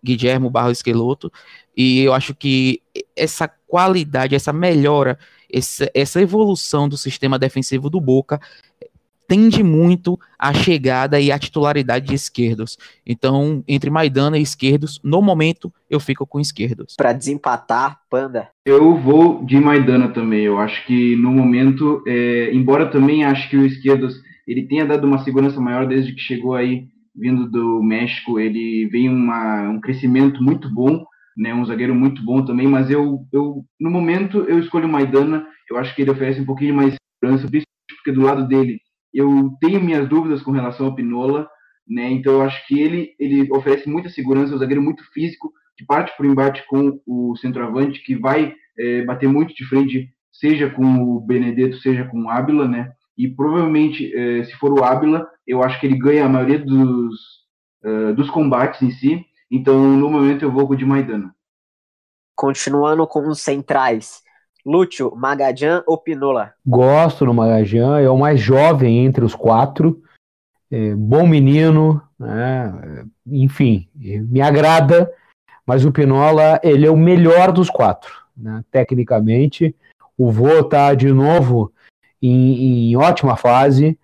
[0.03, 1.33] Guilherme Barro Esqueloto,
[1.77, 2.81] e eu acho que
[3.17, 5.19] essa qualidade, essa melhora,
[5.53, 8.41] essa, essa evolução do sistema defensivo do Boca
[9.27, 12.77] tende muito à chegada e à titularidade de esquerdos.
[13.07, 16.95] Então, entre Maidana e esquerdos, no momento eu fico com esquerdos.
[16.97, 18.49] Para desempatar, Panda.
[18.65, 20.43] Eu vou de Maidana também.
[20.43, 24.15] Eu acho que no momento, é, embora também acho que o esquerdos
[24.47, 29.09] ele tenha dado uma segurança maior desde que chegou aí vindo do México, ele vem
[29.09, 31.05] uma, um crescimento muito bom,
[31.37, 35.47] né, um zagueiro muito bom também, mas eu, eu no momento eu escolho o Maidana,
[35.71, 38.81] eu acho que ele oferece um pouquinho mais segurança, principalmente porque do lado dele
[39.15, 41.49] eu tenho minhas dúvidas com relação ao Pinola,
[41.89, 42.11] né?
[42.11, 45.85] Então eu acho que ele ele oferece muita segurança, é um zagueiro muito físico, que
[45.85, 50.85] parte por embate com o centroavante, que vai é, bater muito de frente, seja com
[51.03, 52.93] o Benedetto, seja com o Ábila, né?
[53.17, 57.15] E provavelmente, é, se for o Ábila, eu acho que ele ganha a maioria dos,
[57.85, 59.25] uh, dos combates em si.
[59.51, 61.35] Então, no momento, eu vou com o de Maidana.
[62.35, 64.24] Continuando com os centrais,
[64.65, 66.55] Lúcio, Magajan ou Pinola?
[66.67, 70.03] Gosto do Magajan, é o mais jovem entre os quatro.
[70.71, 73.05] É, bom menino, né?
[73.27, 75.13] enfim, me agrada,
[75.67, 78.65] mas o Pinola ele é o melhor dos quatro, né?
[78.71, 79.77] tecnicamente.
[80.17, 81.73] O Vô está de novo
[82.23, 83.99] em, em ótima fase.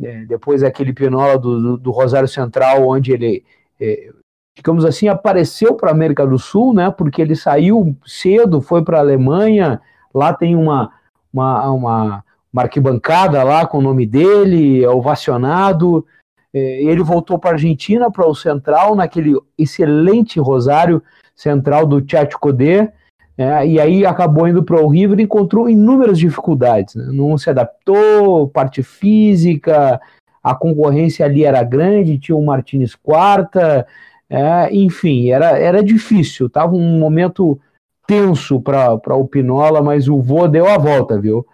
[0.00, 3.44] É, depois daquele Pinola do, do, do, Rosário Central, onde ele,
[3.80, 4.10] é,
[4.56, 6.88] digamos assim, apareceu para a América do Sul, né?
[6.90, 9.80] Porque ele saiu cedo, foi para a Alemanha,
[10.14, 10.90] Lá tem uma,
[11.32, 16.04] uma, uma, uma arquibancada lá com o nome dele, é ovacionado.
[16.52, 21.02] É, ele voltou para a Argentina, para o Central, naquele excelente Rosário
[21.36, 22.04] Central do
[22.40, 22.90] Codê,
[23.36, 26.96] é, e aí acabou indo para o River e encontrou inúmeras dificuldades.
[26.96, 27.10] Né?
[27.12, 30.00] Não se adaptou, parte física,
[30.42, 33.86] a concorrência ali era grande, tinha o Martins Quarta,
[34.28, 37.60] é, enfim, era, era difícil, estava um momento
[38.08, 41.46] tenso para o Pinola, mas o vô deu a volta, viu?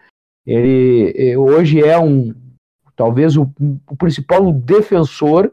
[0.46, 2.32] Ele hoje é um
[2.94, 3.50] talvez o,
[3.90, 5.50] o principal defensor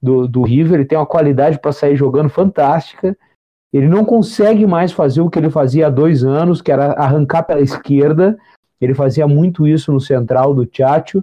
[0.00, 3.16] do, do River, ele tem uma qualidade para sair jogando fantástica.
[3.72, 7.42] Ele não consegue mais fazer o que ele fazia há dois anos, que era arrancar
[7.42, 8.38] pela esquerda.
[8.80, 11.22] Ele fazia muito isso no central do Tchatcho.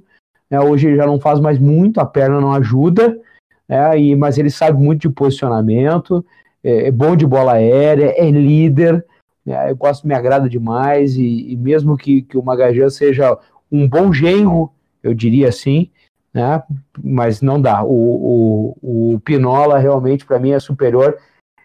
[0.51, 3.19] É, hoje ele já não faz mais muito, a perna não ajuda,
[3.67, 6.23] é, e, mas ele sabe muito de posicionamento,
[6.63, 9.03] é, é bom de bola aérea, é líder.
[9.47, 13.37] É, eu gosto, me agrada demais, e, e mesmo que, que o Magajan seja
[13.71, 14.71] um bom genro,
[15.03, 15.91] eu diria assim,
[16.33, 16.63] né?
[17.03, 17.83] mas não dá.
[17.83, 21.17] O, o, o Pinola realmente, para mim, é superior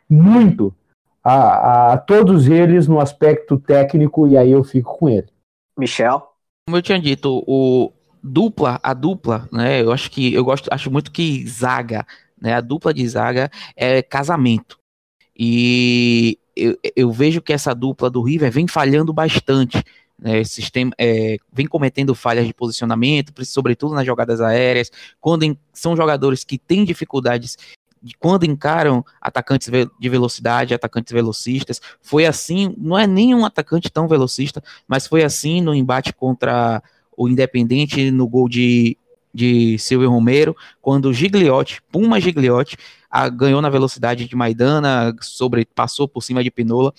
[0.08, 0.74] muito
[1.22, 5.28] a, a todos eles no aspecto técnico, e aí eu fico com ele.
[5.78, 6.34] Michel?
[6.66, 9.82] Como eu tinha dito, o dupla, a dupla, né?
[9.82, 12.06] Eu acho que eu gosto, acho muito que zaga,
[12.40, 12.54] né?
[12.54, 14.78] A dupla de zaga é casamento.
[15.36, 19.82] E eu, eu vejo que essa dupla do River vem falhando bastante.
[20.22, 25.96] Né, sistema, é, vem cometendo falhas de posicionamento, sobretudo nas jogadas aéreas, quando em, são
[25.96, 27.56] jogadores que têm dificuldades
[28.02, 31.80] de quando encaram atacantes de velocidade, atacantes velocistas.
[32.00, 36.82] Foi assim, não é nenhum atacante tão velocista, mas foi assim no embate contra
[37.16, 38.96] o Independente no gol de,
[39.32, 42.76] de Silvio Romero, quando o Gigliotti, Puma Gigliotti,
[43.10, 46.94] a, ganhou na velocidade de Maidana, sobre, passou por cima de Pinola.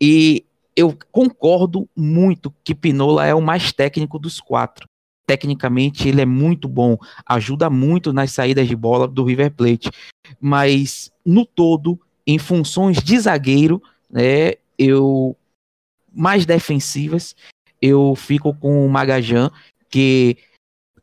[0.00, 4.86] E eu concordo muito que Pinola é o mais técnico dos quatro.
[5.26, 9.90] tecnicamente ele é muito bom, ajuda muito nas saídas de bola do River Plate,
[10.38, 15.34] mas no todo, em funções de zagueiro, né, eu
[16.12, 17.34] mais defensivas,
[17.80, 19.50] eu fico com o Magajan,
[19.88, 20.36] que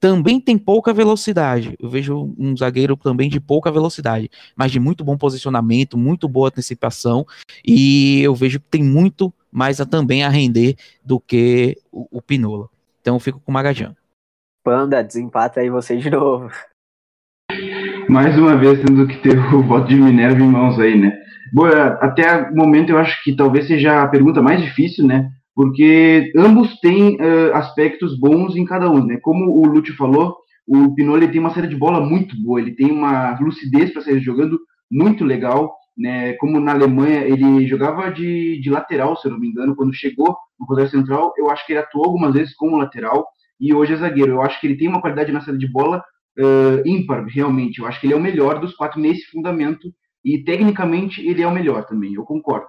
[0.01, 1.77] também tem pouca velocidade.
[1.79, 6.47] Eu vejo um zagueiro também de pouca velocidade, mas de muito bom posicionamento, muito boa
[6.47, 7.23] antecipação,
[7.63, 12.21] e eu vejo que tem muito mais a, também a render do que o, o
[12.21, 12.67] Pinola.
[12.99, 13.95] Então eu fico com o Magajan.
[14.63, 16.49] Panda, desempata aí você de novo.
[18.09, 21.15] Mais uma vez tendo que ter o voto de Minerva em mãos aí, né?
[21.53, 25.31] Bom, até o momento eu acho que talvez seja a pergunta mais difícil, né?
[25.55, 29.17] Porque ambos têm uh, aspectos bons em cada um, né?
[29.21, 30.37] Como o Lúcio falou,
[30.67, 34.19] o Pinoli tem uma série de bola muito boa, ele tem uma lucidez para sair
[34.19, 34.59] jogando
[34.89, 36.33] muito legal, né?
[36.33, 40.37] Como na Alemanha ele jogava de, de lateral, se eu não me engano, quando chegou
[40.59, 43.27] no poder central, eu acho que ele atuou algumas vezes como lateral
[43.59, 44.33] e hoje é zagueiro.
[44.33, 46.03] Eu acho que ele tem uma qualidade na série de bola
[46.39, 47.79] uh, ímpar, realmente.
[47.79, 51.47] Eu acho que ele é o melhor dos quatro nesse fundamento e tecnicamente ele é
[51.47, 52.13] o melhor também.
[52.13, 52.67] Eu concordo.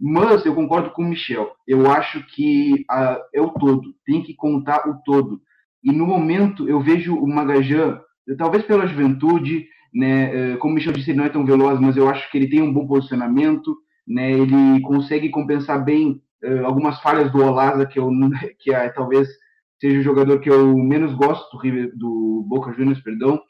[0.00, 1.52] Mas eu concordo com o Michel.
[1.66, 3.94] Eu acho que uh, é o todo.
[4.06, 5.40] Tem que contar o todo.
[5.84, 8.00] E no momento eu vejo o Magajan,
[8.38, 10.54] talvez pela juventude, né?
[10.54, 12.48] Uh, como o Michel disse, ele não é tão veloz, mas eu acho que ele
[12.48, 13.76] tem um bom posicionamento,
[14.08, 14.32] né?
[14.32, 18.10] Ele consegue compensar bem uh, algumas falhas do Olaza, que eu
[18.60, 19.28] que é, talvez
[19.80, 23.40] seja o jogador que eu menos gosto do, do Boca Juniors, perdão.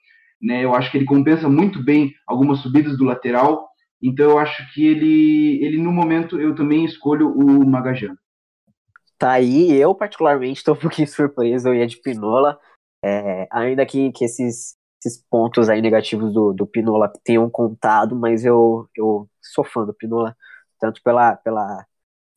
[0.41, 0.65] Né?
[0.65, 3.70] Eu acho que ele compensa muito bem algumas subidas do lateral
[4.03, 8.17] então eu acho que ele, ele no momento, eu também escolho o Magajan.
[9.19, 12.59] Tá aí, eu particularmente estou um pouquinho surpreso, eu ia de Pinola,
[13.05, 18.45] é, ainda que, que esses, esses pontos aí negativos do, do Pinola tenham contado, mas
[18.45, 20.37] eu, eu sou fã do Pinola,
[20.79, 21.87] tanto pela, pela,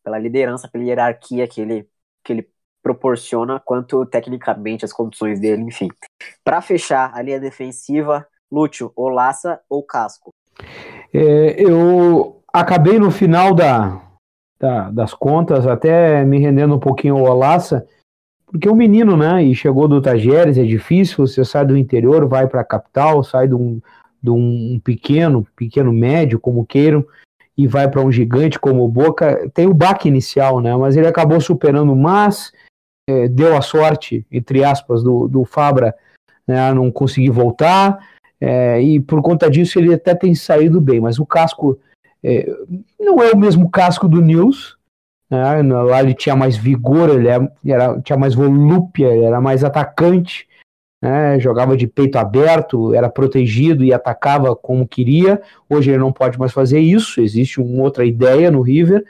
[0.03, 1.87] pela liderança, pela hierarquia que ele,
[2.23, 2.49] que ele
[2.81, 5.87] proporciona, quanto tecnicamente as condições dele, enfim.
[6.43, 10.31] Para fechar a linha defensiva, Lúcio, Olaça ou Casco?
[11.13, 14.01] É, eu acabei no final da,
[14.59, 17.87] da, das contas até me rendendo um pouquinho ao Olaça,
[18.47, 22.47] porque o menino, né, e chegou do Tajeres, é difícil, você sai do interior, vai
[22.47, 23.81] para a capital, sai de um,
[24.21, 27.05] de um pequeno, pequeno médio, como queiram,
[27.57, 31.07] e vai para um gigante como o Boca, tem o baque inicial, né, mas ele
[31.07, 32.51] acabou superando, mas
[33.09, 35.95] é, deu a sorte, entre aspas, do, do Fabra,
[36.47, 38.07] né, não conseguir voltar,
[38.39, 41.79] é, e por conta disso ele até tem saído bem, mas o casco
[42.23, 42.49] é,
[42.99, 44.77] não é o mesmo casco do News.
[45.29, 45.61] Né?
[45.61, 50.47] Lá ele tinha mais vigor, ele era, era, tinha mais volúpia, ele era mais atacante,
[51.01, 51.39] né?
[51.39, 55.41] jogava de peito aberto, era protegido e atacava como queria.
[55.69, 59.03] Hoje ele não pode mais fazer isso, existe uma outra ideia no River,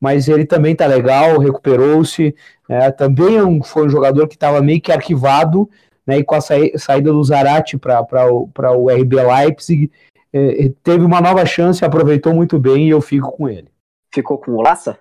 [0.00, 2.34] mas ele também está legal, recuperou-se.
[2.68, 5.68] É, também é foi um jogador que estava meio que arquivado
[6.06, 9.90] né, e com a saída do Zarate para o RB Leipzig,
[10.32, 13.68] é, teve uma nova chance, aproveitou muito bem e eu fico com ele.
[14.12, 14.98] Ficou com o Laça?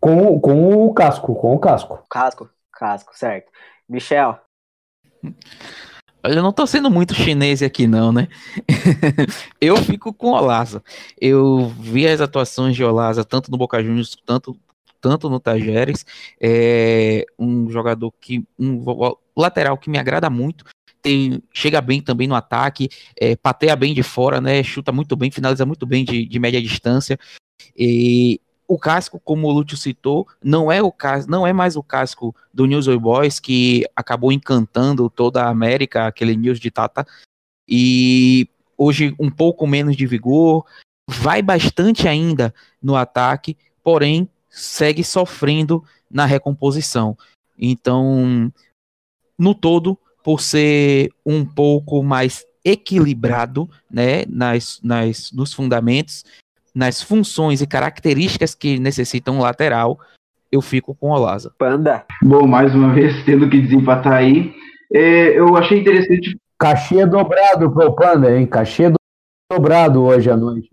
[0.00, 2.02] Com, com o casco, com o casco.
[2.10, 3.50] Casco, casco, certo.
[3.88, 4.38] Michel.
[6.22, 8.28] Eu não tô sendo muito chinês aqui, não, né?
[9.60, 10.82] eu fico com o Olaza.
[11.20, 14.58] Eu vi as atuações de Olaza, tanto no Boca Juniors, tanto,
[15.00, 16.06] tanto no Tajeres.
[16.40, 18.42] É um jogador que.
[18.58, 18.82] Um
[19.36, 20.64] lateral que me agrada muito.
[21.02, 22.88] Tem, chega bem também no ataque,
[23.20, 24.62] é, pateia bem de fora, né?
[24.62, 27.18] Chuta muito bem, finaliza muito bem de, de média distância.
[27.76, 31.82] E o casco, como o Lúcio citou, não é o casco, não é mais o
[31.82, 37.06] casco do News Old Boys que acabou encantando toda a América, aquele News de Tata.
[37.68, 40.64] E hoje um pouco menos de vigor,
[41.06, 47.16] vai bastante ainda no ataque, porém segue sofrendo na recomposição.
[47.58, 48.52] Então,
[49.38, 56.24] no todo, por ser um pouco mais equilibrado né, nas, nas, nos fundamentos,
[56.74, 59.98] nas funções e características que necessitam um lateral,
[60.50, 61.52] eu fico com o Olaza.
[61.58, 62.04] Panda.
[62.22, 64.54] Bom, mais uma vez, tendo que desempatar aí,
[64.92, 66.38] é, eu achei interessante.
[66.58, 68.46] Cachê dobrado pro Panda, hein?
[68.46, 68.92] Cachê
[69.52, 70.68] dobrado hoje à noite.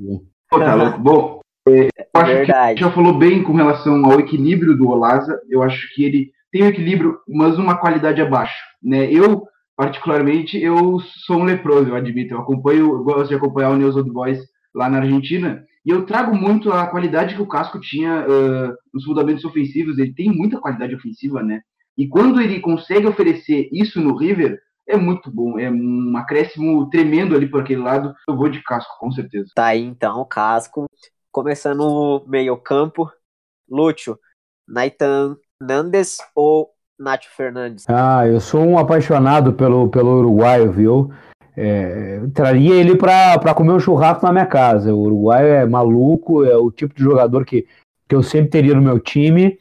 [0.49, 0.99] Pô, tá louco.
[0.99, 2.75] Bom, é, eu acho Verdade.
[2.75, 5.41] que já falou bem com relação ao equilíbrio do Olaza.
[5.49, 8.61] Eu acho que ele tem um equilíbrio, mas uma qualidade abaixo.
[8.83, 9.11] Né?
[9.11, 12.33] Eu, particularmente, eu sou um leproso, eu admito.
[12.33, 14.39] Eu acompanho, eu gosto de acompanhar o News Old Boys
[14.73, 19.03] lá na Argentina, e eu trago muito a qualidade que o Casco tinha uh, nos
[19.03, 19.97] fundamentos ofensivos.
[19.97, 21.61] Ele tem muita qualidade ofensiva, né?
[21.97, 25.57] E quando ele consegue oferecer isso no River, é muito bom.
[25.59, 28.13] É um acréscimo tremendo ali por aquele lado.
[28.27, 29.49] Eu vou de Casco, com certeza.
[29.55, 30.85] Tá aí, então, Casco.
[31.31, 33.09] Começando meio campo,
[33.69, 34.19] Lúcio,
[34.67, 37.85] Naitan Nandes ou Nath Fernandes?
[37.87, 41.11] Ah, eu sou um apaixonado pelo, pelo uruguaio, viu?
[41.55, 44.93] É, traria ele para comer um churrasco na minha casa.
[44.93, 47.67] O uruguaio é maluco, é o tipo de jogador que,
[48.07, 49.57] que eu sempre teria no meu time.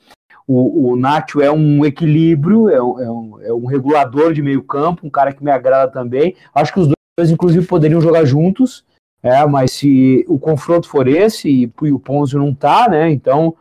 [0.47, 5.07] O, o Nacho é um equilíbrio, é, é, um, é um regulador de meio campo,
[5.07, 6.35] um cara que me agrada também.
[6.55, 6.89] Acho que os
[7.19, 8.85] dois, inclusive, poderiam jogar juntos,
[9.23, 13.11] é, mas se o confronto for esse e, e o Ponzio não tá, né?
[13.11, 13.55] Então,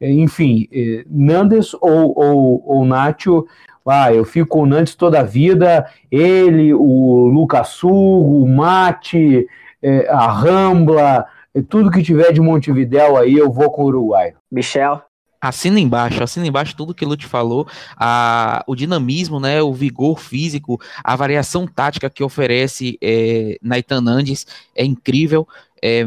[0.00, 3.46] enfim, é, Nandes ou, ou, ou Nacho,
[3.86, 9.46] ah, eu fico com o Nantes toda a vida, ele, o Lucas Sul, o Mate,
[9.80, 11.26] é, a Rambla,
[11.68, 14.34] tudo que tiver de Montevidéu aí, eu vou com o Uruguai.
[14.50, 15.02] Michel?
[15.40, 20.18] Assina embaixo, assina embaixo tudo que o Lute falou, a, o dinamismo, né, o vigor
[20.18, 25.46] físico, a variação tática que oferece é, Naitan Nandes é incrível,
[25.80, 26.06] é,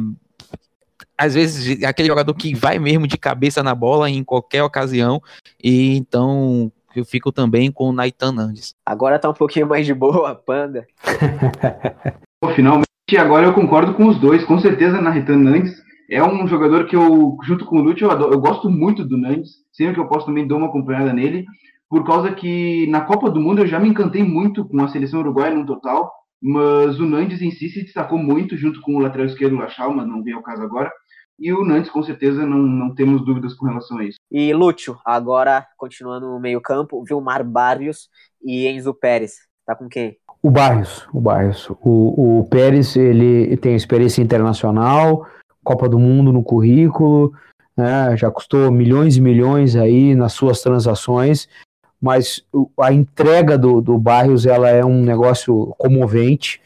[1.20, 5.22] às vezes aquele jogador que vai mesmo de cabeça na bola em qualquer ocasião,
[5.62, 8.74] e então eu fico também com o Naitan Nandes.
[8.86, 10.88] Agora tá um pouquinho mais de boa, Panda.
[12.56, 16.96] Finalmente, agora eu concordo com os dois, com certeza Naitan Nandes é um jogador que
[16.96, 20.08] eu, junto com o Lúcio, eu, adoro, eu gosto muito do Nandes, sempre que eu
[20.08, 21.46] posso também dou uma acompanhada nele,
[21.88, 25.20] por causa que na Copa do Mundo eu já me encantei muito com a seleção
[25.20, 26.12] uruguaia no total,
[26.42, 30.08] mas o Nandes em si se destacou muito junto com o lateral esquerdo Lachal, mas
[30.08, 30.92] não vem ao caso agora.
[31.40, 34.18] E o Nantes, com certeza, não, não temos dúvidas com relação a isso.
[34.30, 38.10] E Lúcio, agora continuando no meio-campo, Vilmar Barrios
[38.44, 39.36] e Enzo Pérez.
[39.66, 40.18] Tá com quem?
[40.42, 41.70] O Barrios, o Barrios.
[41.82, 45.28] O, o Pérez, ele tem experiência internacional,
[45.64, 47.34] Copa do Mundo no currículo,
[47.78, 51.48] né, já custou milhões e milhões aí nas suas transações,
[52.02, 52.44] mas
[52.80, 56.62] a entrega do, do Barrios ela é um negócio comovente.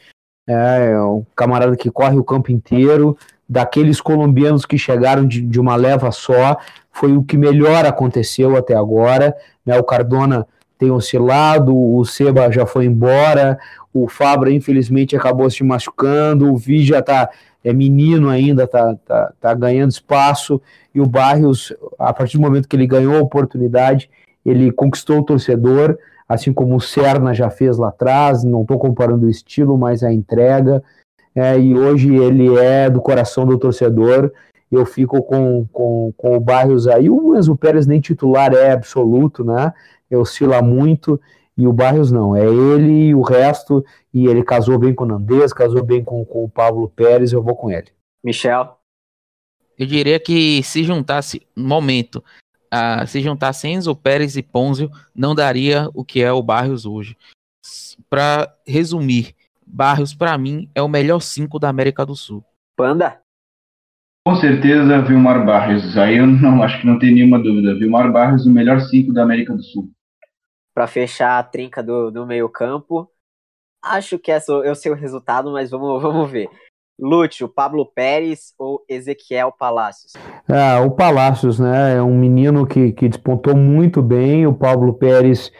[0.47, 3.17] É, é um camarada que corre o campo inteiro,
[3.53, 6.57] daqueles colombianos que chegaram de, de uma leva só,
[6.91, 9.35] foi o que melhor aconteceu até agora.
[9.63, 9.77] Né?
[9.79, 13.59] O Cardona tem oscilado, o Seba já foi embora,
[13.93, 17.29] o Fabra infelizmente acabou se machucando, o Vi já está
[17.63, 20.61] é menino ainda, tá, tá, tá ganhando espaço,
[20.93, 24.09] e o Barrios, a partir do momento que ele ganhou a oportunidade,
[24.45, 25.97] ele conquistou o torcedor,
[26.27, 30.11] assim como o Serna já fez lá atrás, não estou comparando o estilo, mas a
[30.11, 30.83] entrega,
[31.35, 34.31] é, e hoje ele é do coração do torcedor,
[34.71, 39.43] eu fico com, com, com o Barrios aí, o Enzo Pérez nem titular é absoluto,
[39.43, 39.73] né,
[40.11, 41.19] oscila muito,
[41.57, 45.07] e o Barrios não, é ele e o resto, e ele casou bem com o
[45.07, 47.91] Nandez, casou bem com, com o Pablo Pérez, eu vou com ele.
[48.23, 48.77] Michel?
[49.77, 52.23] Eu diria que se juntasse, momento,
[52.73, 57.17] uh, se juntasse Enzo Pérez e Ponzio, não daria o que é o Barrios hoje.
[58.09, 59.35] Para resumir,
[59.73, 62.43] Barrios, para mim, é o melhor cinco da América do Sul.
[62.77, 63.19] Panda?
[64.25, 65.97] Com certeza, Vilmar Barrios.
[65.97, 67.73] Aí eu não acho que não tem nenhuma dúvida.
[67.75, 69.89] Vilmar Barrios, o melhor cinco da América do Sul
[70.73, 73.09] para fechar a trinca do, do meio-campo.
[73.83, 76.49] Acho que essa eu sei o resultado, mas vamos, vamos ver.
[76.99, 80.13] Lúcio, Pablo Pérez ou Ezequiel Palacios?
[80.47, 81.97] Ah, o Palacios, né?
[81.97, 84.45] É um menino que, que despontou muito bem.
[84.45, 85.51] O Pablo Pérez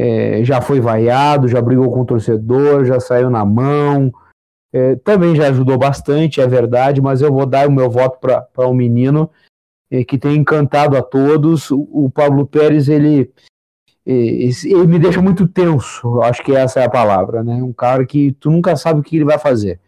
[0.00, 4.12] é, já foi vaiado, já brigou com o torcedor, já saiu na mão.
[4.72, 8.68] É, também já ajudou bastante, é verdade, mas eu vou dar o meu voto para
[8.68, 9.28] um menino
[9.90, 11.72] é, que tem encantado a todos.
[11.72, 13.32] O, o Pablo Pérez, ele
[14.06, 17.62] ele me deixa muito tenso, acho que essa é a palavra, né?
[17.62, 19.78] Um cara que tu nunca sabe o que ele vai fazer.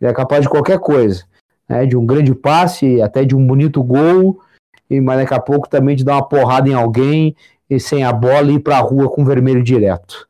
[0.00, 1.24] Ele é capaz de qualquer coisa,
[1.68, 1.84] né?
[1.84, 4.40] De um grande passe, até de um bonito gol,
[4.88, 7.36] e mas daqui a pouco também de dar uma porrada em alguém
[7.68, 10.28] e sem a bola e ir pra rua com vermelho direto.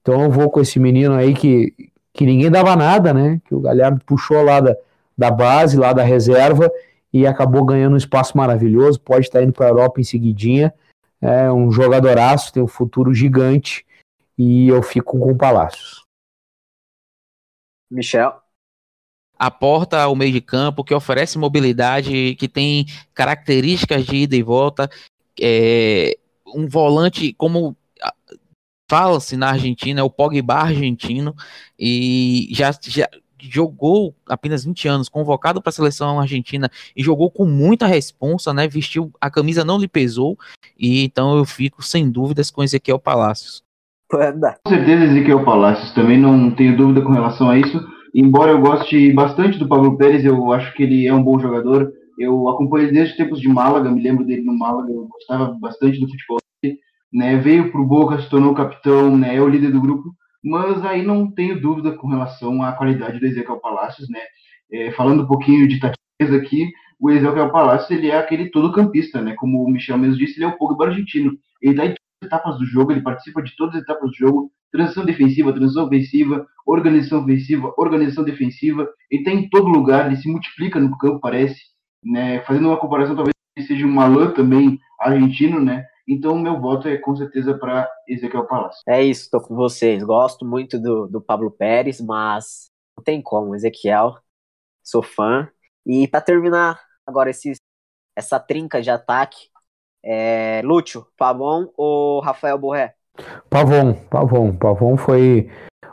[0.00, 1.74] Então eu vou com esse menino aí que,
[2.12, 3.40] que ninguém dava nada, né?
[3.46, 4.76] Que o Galhardo puxou lá da,
[5.16, 6.70] da base, lá da reserva,
[7.12, 10.74] e acabou ganhando um espaço maravilhoso, pode estar indo para a Europa em seguidinha
[11.24, 13.86] é um jogadoraço, tem um futuro gigante
[14.36, 16.04] e eu fico com o Palácios.
[17.90, 18.38] Michel.
[19.38, 24.90] Aporta ao meio de campo, que oferece mobilidade, que tem características de ida e volta,
[25.40, 26.16] é,
[26.46, 27.76] um volante como
[28.88, 31.34] fala-se na Argentina, é o Pogba argentino,
[31.78, 33.08] e já, já
[33.50, 38.66] jogou apenas 20 anos, convocado para a seleção argentina e jogou com muita responsa, né?
[38.68, 40.38] Vestiu a camisa não lhe pesou
[40.78, 43.62] e então eu fico sem dúvidas com Ezequiel Palacios.
[44.08, 44.58] Panda.
[44.64, 47.80] Com certeza Ezequiel Palacios, também não tenho dúvida com relação a isso.
[48.14, 51.92] Embora eu goste bastante do Pablo Pérez, eu acho que ele é um bom jogador.
[52.18, 55.56] Eu acompanho ele desde os tempos de Málaga, me lembro dele no Málaga, eu gostava
[55.60, 56.78] bastante do futebol dele.
[57.12, 60.12] Né, veio para o Boca, se tornou capitão, né, é o líder do grupo
[60.44, 64.20] mas aí não tenho dúvida com relação à qualidade do Ezequiel Palacios, né?
[64.70, 69.22] É, falando um pouquinho de Tatias aqui, o Ezequiel Palacios ele é aquele todo campista,
[69.22, 69.34] né?
[69.36, 71.32] Como o Michel mesmo disse, ele é o Pogba argentino.
[71.62, 75.52] Ele dá etapas do jogo, ele participa de todas as etapas do jogo, transição defensiva,
[75.52, 80.96] transição ofensiva, organização ofensiva, organização defensiva, ele está em todo lugar, ele se multiplica no
[80.98, 81.58] campo, parece,
[82.04, 83.34] né, fazendo uma comparação, talvez
[83.66, 88.82] seja um Malan também argentino, né, então, meu voto é com certeza para Ezequiel Palácio.
[88.86, 90.02] É isso, estou com vocês.
[90.02, 93.54] Gosto muito do, do Pablo Pérez, mas não tem como.
[93.54, 94.14] Ezequiel,
[94.82, 95.48] sou fã.
[95.86, 97.54] E para terminar agora esse,
[98.14, 99.48] essa trinca de ataque,
[100.04, 102.94] é, Lúcio, Pavon ou Rafael Borré?
[103.48, 104.54] Pavon, Pavon.
[104.54, 105.50] Pavon foi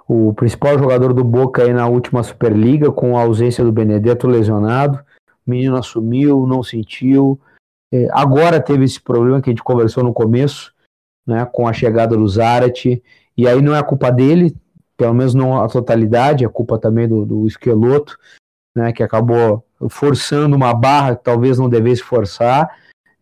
[0.07, 4.99] o principal jogador do Boca aí na última Superliga, com a ausência do Benedetto lesionado.
[5.45, 7.39] O menino assumiu, não sentiu.
[7.93, 10.73] É, agora teve esse problema que a gente conversou no começo,
[11.25, 13.03] né, com a chegada do Zarate.
[13.37, 14.55] E aí não é culpa dele,
[14.95, 18.17] pelo menos não a totalidade, é culpa também do, do Esqueloto,
[18.75, 22.69] né, que acabou forçando uma barra que talvez não devesse forçar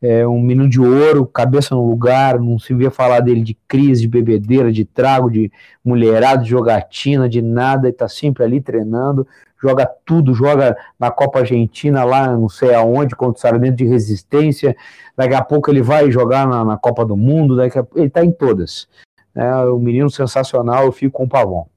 [0.02, 4.02] é, um menino de ouro, cabeça no lugar, não se via falar dele de crise,
[4.02, 5.52] de bebedeira, de trago, de
[5.84, 9.28] mulherada, de jogatina, de nada, e tá sempre ali treinando,
[9.62, 14.76] joga tudo, joga na Copa Argentina lá, não sei aonde, contra o Sarmento de Resistência,
[15.18, 18.24] daqui a pouco ele vai jogar na, na Copa do Mundo, daqui a, ele tá
[18.24, 18.88] em todas.
[19.36, 21.68] É um menino sensacional, eu fico com o Pavon.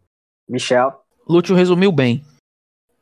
[0.49, 0.93] Michel.
[1.29, 2.23] Lúcio resumiu bem.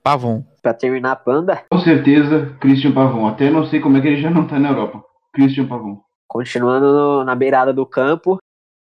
[0.03, 0.43] Pavon.
[0.63, 1.63] Pra terminar, Panda?
[1.71, 3.27] Com certeza, Christian Pavon.
[3.27, 5.10] Até não sei como é que ele já não tá na Europa.
[5.33, 6.03] Christian Pavon.
[6.27, 8.39] Continuando no, na beirada do campo,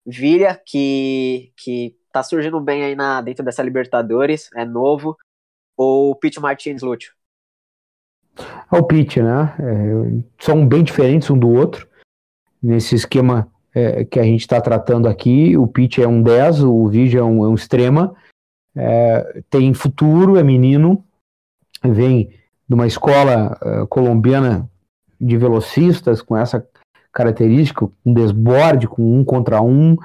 [0.07, 5.16] Vilha, que, que tá surgindo bem aí na, dentro dessa Libertadores, é novo,
[5.76, 7.12] ou Pete Martins, Lúcio?
[8.72, 9.55] É o Pete, né?
[9.59, 11.88] É, são bem diferentes um do outro.
[12.62, 16.88] Nesse esquema é, que a gente está tratando aqui, o Pete é um 10, o
[16.88, 18.14] Vigia é um, é um extrema,
[18.76, 21.05] é, tem futuro, é menino,
[21.82, 22.30] vem
[22.68, 24.68] de uma escola uh, colombiana
[25.21, 26.66] de velocistas com essa
[27.12, 29.97] característica, um desborde com um contra um.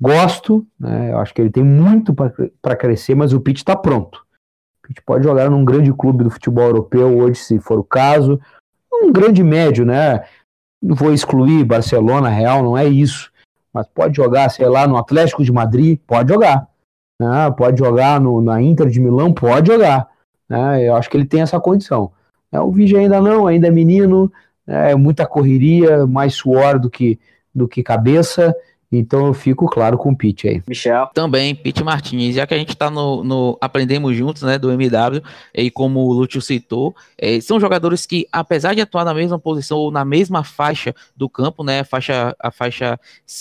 [0.00, 1.12] Gosto, né?
[1.12, 4.24] Eu acho que ele tem muito para crescer, mas o Pitt está pronto.
[4.82, 8.40] O Pitt pode jogar num grande clube do futebol europeu hoje, se for o caso.
[8.92, 10.24] Um grande médio, né?
[10.82, 13.30] Não vou excluir Barcelona, Real, não é isso.
[13.72, 16.68] Mas pode jogar, sei lá, no Atlético de Madrid, pode jogar.
[17.20, 17.50] Né?
[17.56, 20.08] Pode jogar no, na Inter de Milão, pode jogar.
[20.48, 20.88] Né?
[20.88, 22.12] Eu acho que ele tem essa condição.
[22.52, 24.30] É, o Vigi ainda não, ainda é menino,
[24.66, 27.18] é muita correria, mais suor do que,
[27.54, 28.54] do que cabeça.
[28.98, 30.62] Então eu fico, claro, com o Pete aí.
[30.66, 31.08] Michel.
[31.14, 32.34] Também, Pete Martins.
[32.34, 35.22] Já que a gente está no, no, Aprendemos Juntos, né, do MW,
[35.54, 39.78] e como o Lúcio citou, é, são jogadores que, apesar de atuar na mesma posição
[39.78, 42.98] ou na mesma faixa do campo, né, a faixa, a faixa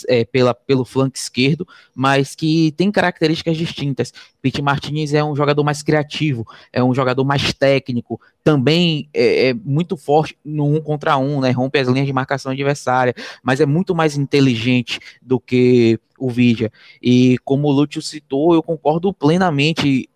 [0.08, 4.14] é, pela, pelo flanco esquerdo, mas que tem características distintas.
[4.42, 9.54] Pete Martins é um jogador mais criativo, é um jogador mais técnico, também é, é,
[9.54, 11.52] muito forte no um contra um, né?
[11.52, 16.72] Rompe as linhas de marcação adversária, mas é muito mais inteligente do que o Vidia.
[17.02, 20.10] E como o Lúcio citou, eu concordo plenamente.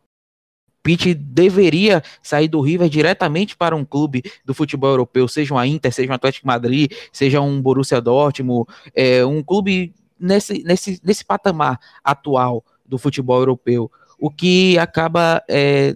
[0.83, 5.91] Pitt deveria sair do River diretamente para um clube do futebol europeu, seja um Inter,
[5.91, 11.77] seja um Atlético Madrid, seja um Borussia Dortmund, é, um clube nesse, nesse, nesse patamar
[12.01, 15.95] atual do futebol europeu o que acaba é,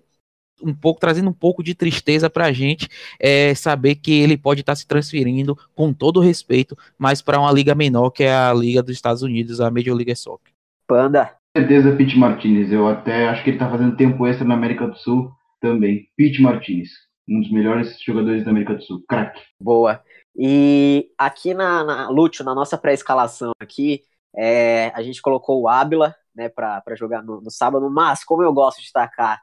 [0.63, 2.87] um pouco trazendo um pouco de tristeza para a gente
[3.19, 7.51] é, saber que ele pode estar tá se transferindo com todo respeito, mas para uma
[7.51, 10.51] liga menor que é a liga dos Estados Unidos, a Major League Soccer.
[10.87, 11.35] Panda.
[11.55, 12.71] Com certeza, Pete Martinez.
[12.71, 16.07] Eu até acho que ele está fazendo tempo extra na América do Sul também.
[16.15, 16.89] Pete Martinez,
[17.29, 19.41] um dos melhores jogadores da América do Sul, craque.
[19.59, 20.01] Boa.
[20.35, 24.01] E aqui na, na Lúcio, na nossa pré-escalação aqui,
[24.35, 28.53] é, a gente colocou o Ábila, né, para jogar no, no, sábado, mas como eu
[28.53, 29.41] gosto de tacar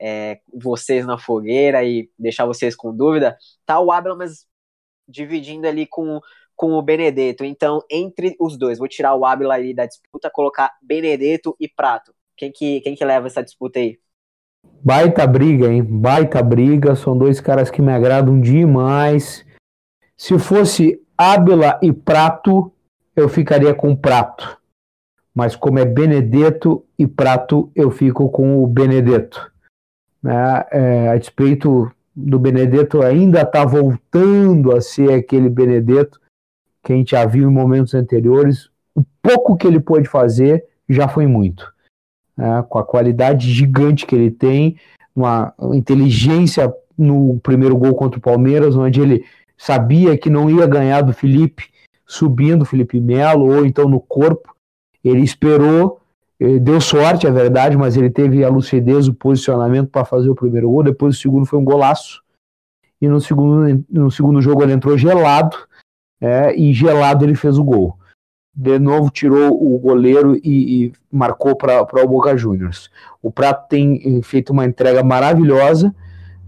[0.00, 3.36] é, vocês na fogueira e deixar vocês com dúvida,
[3.66, 4.46] tá o Abel, mas
[5.06, 6.20] dividindo ali com,
[6.54, 7.44] com o Benedetto.
[7.44, 12.14] Então, entre os dois, vou tirar o Abel aí da disputa, colocar Benedetto e Prato.
[12.36, 13.98] Quem que, quem que leva essa disputa aí?
[14.84, 15.82] Baita briga, hein?
[15.82, 16.94] Baita briga.
[16.94, 19.44] São dois caras que me agradam demais.
[20.16, 22.72] Se fosse Ábila e Prato,
[23.16, 24.58] eu ficaria com Prato
[25.38, 29.52] mas como é Benedetto e Prato, eu fico com o Benedetto.
[30.22, 30.64] Né?
[30.70, 36.20] É, a despeito do Benedetto ainda está voltando a ser aquele Benedetto
[36.82, 38.70] que a gente já viu em momentos anteriores.
[38.94, 41.72] O pouco que ele pôde fazer já foi muito.
[42.36, 42.64] Né?
[42.68, 44.76] Com a qualidade gigante que ele tem,
[45.14, 49.24] uma inteligência no primeiro gol contra o Palmeiras, onde ele
[49.56, 51.64] sabia que não ia ganhar do Felipe
[52.06, 54.54] subindo, Felipe Melo, ou então no corpo,
[55.04, 56.00] ele esperou,
[56.38, 60.36] ele deu sorte, é verdade, mas ele teve a lucidez, o posicionamento para fazer o
[60.36, 60.84] primeiro gol.
[60.84, 62.22] Depois o segundo foi um golaço.
[63.00, 65.56] E no segundo, no segundo jogo ele entrou gelado,
[66.20, 67.96] é, e gelado ele fez o gol.
[68.54, 72.90] de novo tirou o goleiro e, e marcou para o Boca Juniors.
[73.22, 75.94] O Prato tem feito uma entrega maravilhosa,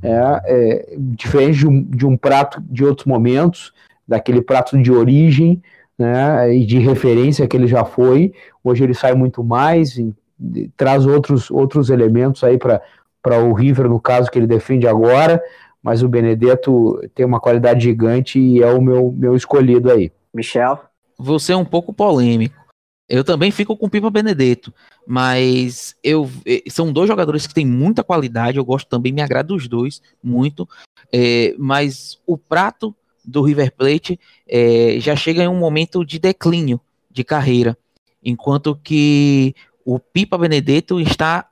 [0.02, 3.72] é, é, diferente de um, de um, prato de outros momentos,
[4.06, 5.62] daquele prato de origem
[6.00, 8.32] né, e de referência que ele já foi.
[8.64, 10.14] Hoje ele sai muito mais, e,
[10.56, 15.42] e, traz outros, outros elementos aí para o River, no caso que ele defende agora,
[15.82, 20.10] mas o Benedetto tem uma qualidade gigante e é o meu, meu escolhido aí.
[20.32, 20.80] Michel?
[21.18, 22.58] Você é um pouco polêmico.
[23.06, 24.72] Eu também fico com o Pipa Benedetto,
[25.04, 28.56] mas eu eh, são dois jogadores que têm muita qualidade.
[28.56, 30.66] Eu gosto também, me agrada os dois muito.
[31.12, 32.94] É, mas o prato
[33.24, 34.18] do River Plate
[34.48, 37.76] é, já chega em um momento de declínio de carreira,
[38.22, 39.54] enquanto que
[39.84, 41.48] o Pipa Benedetto está,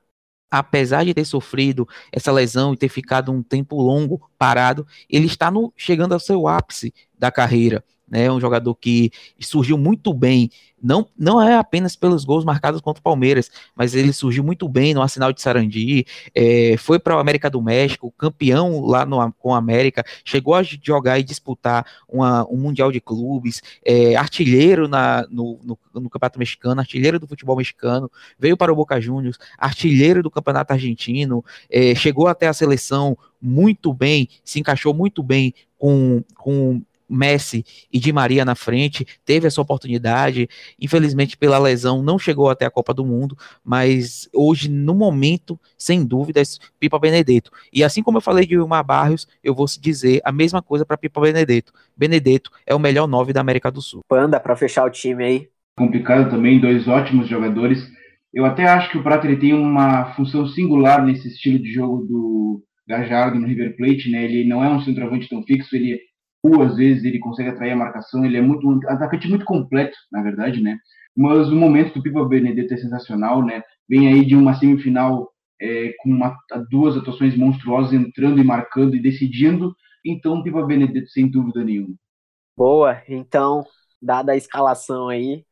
[0.51, 5.51] apesar de ter sofrido essa lesão e ter ficado um tempo longo parado, ele está
[5.51, 8.31] no, chegando ao seu ápice da carreira né?
[8.31, 10.51] Um jogador que surgiu muito bem,
[10.83, 14.95] não, não é apenas pelos gols marcados contra o Palmeiras, mas ele surgiu muito bem
[14.95, 19.55] no Arsenal de Sarandi, é, foi para o América do México, campeão lá no, com
[19.55, 25.27] a América, chegou a jogar e disputar uma, um Mundial de Clubes, é, artilheiro na,
[25.29, 30.23] no, no, no, Campeonato Mexicano, artilheiro do futebol mexicano, veio para o Boca Juniors, artilheiro
[30.23, 36.23] do Campeonato Argentino, é, chegou até a seleção muito bem, se encaixou muito bem com,
[36.37, 40.49] com Messi e Di Maria na frente, teve essa oportunidade,
[40.81, 46.05] infelizmente pela lesão não chegou até a Copa do Mundo, mas hoje, no momento, sem
[46.05, 47.51] dúvidas, Pipa Benedetto.
[47.73, 50.97] E assim como eu falei de Wilmar Barrios, eu vou dizer a mesma coisa para
[50.97, 51.73] Pipa Benedetto.
[51.97, 54.03] Benedetto é o melhor nove da América do Sul.
[54.09, 55.49] Panda, para fechar o time aí.
[55.77, 57.87] Complicado também, dois ótimos jogadores.
[58.33, 62.05] Eu até acho que o Prato ele tem uma função singular nesse estilo de jogo
[62.05, 64.25] do Gajardo no River Plate, né?
[64.25, 65.99] Ele não é um centroavante tão fixo, ele
[66.63, 70.23] às vezes ele consegue atrair a marcação, ele é muito um atacante muito completo, na
[70.23, 70.79] verdade, né?
[71.17, 73.63] Mas o momento do Pipa Benedetto é sensacional, né?
[73.89, 76.37] Vem aí de uma semifinal é, com uma,
[76.71, 79.75] duas atuações monstruosas entrando e marcando e decidindo,
[80.05, 81.95] então Pipa Benedetto sem dúvida nenhuma.
[82.57, 83.65] Boa, então,
[84.01, 85.45] dada a escalação aí,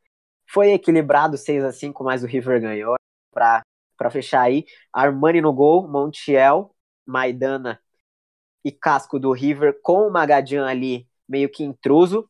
[0.49, 2.95] foi equilibrado 6 a 5 mas o River ganhou.
[3.31, 6.73] Para fechar aí, Armani no gol, Montiel,
[7.05, 7.79] Maidana
[8.67, 12.29] e Casco do River com o Magadian ali meio que intruso.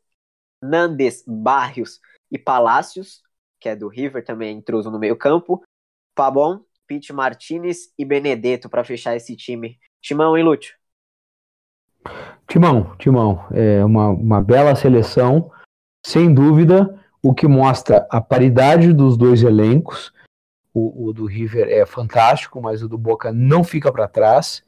[0.61, 1.99] Nandes, Barrios
[2.31, 3.23] e Palácios,
[3.59, 5.63] que é do River também intruso no meio-campo.
[6.13, 9.79] Pabon, Pete Martinez e Benedetto para fechar esse time.
[9.99, 10.75] Timão, hein, Lúcio?
[12.47, 13.47] Timão, Timão.
[13.51, 15.51] É uma, uma bela seleção,
[16.05, 20.13] sem dúvida, o que mostra a paridade dos dois elencos.
[20.71, 24.63] O, o do River é fantástico, mas o do Boca não fica para trás.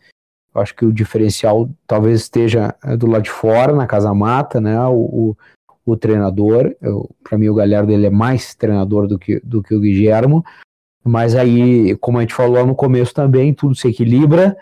[0.53, 4.59] Eu acho que o diferencial talvez esteja eh, do lado de fora, na casa mata,
[4.59, 4.79] né?
[4.87, 5.37] O, o,
[5.85, 6.75] o treinador,
[7.23, 10.43] para mim o Galhardo ele é mais treinador do que, do que o Guilhermo,
[11.03, 14.55] mas aí, como a gente falou no começo também, tudo se equilibra.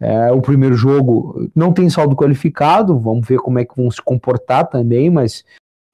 [0.00, 4.02] É, o primeiro jogo não tem saldo qualificado, vamos ver como é que vão se
[4.02, 5.44] comportar também, mas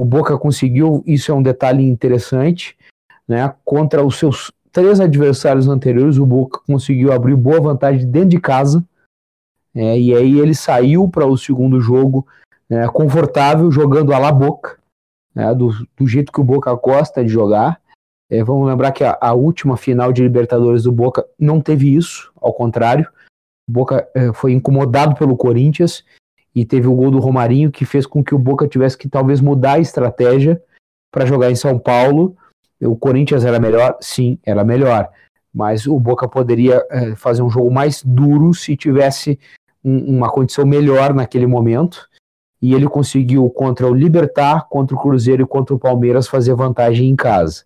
[0.01, 2.76] o Boca conseguiu, isso é um detalhe interessante,
[3.26, 3.53] né?
[3.64, 8.82] Contra os seus três adversários anteriores, o Boca conseguiu abrir boa vantagem dentro de casa
[9.79, 12.26] é, e aí ele saiu para o segundo jogo
[12.68, 14.76] né, confortável, jogando a la boca,
[15.33, 17.81] né, do, do, jeito que o Boca gosta de jogar.
[18.29, 22.33] É, vamos lembrar que a, a, última final de Libertadores do Boca não teve isso,
[22.41, 23.09] ao contrário.
[23.68, 26.05] O Boca é, foi incomodado pelo Corinthians
[26.53, 29.41] e teve o gol do Romarinho que fez com que o Boca tivesse que talvez
[29.41, 30.61] mudar a estratégia
[31.12, 32.37] para jogar em São Paulo.
[32.83, 33.97] O Corinthians era melhor?
[34.01, 35.09] Sim, era melhor.
[35.55, 39.39] Mas o Boca poderia é, fazer um jogo mais duro se tivesse
[39.85, 42.09] um, uma condição melhor naquele momento.
[42.61, 47.09] E ele conseguiu contra o Libertar, contra o Cruzeiro e contra o Palmeiras fazer vantagem
[47.09, 47.64] em casa.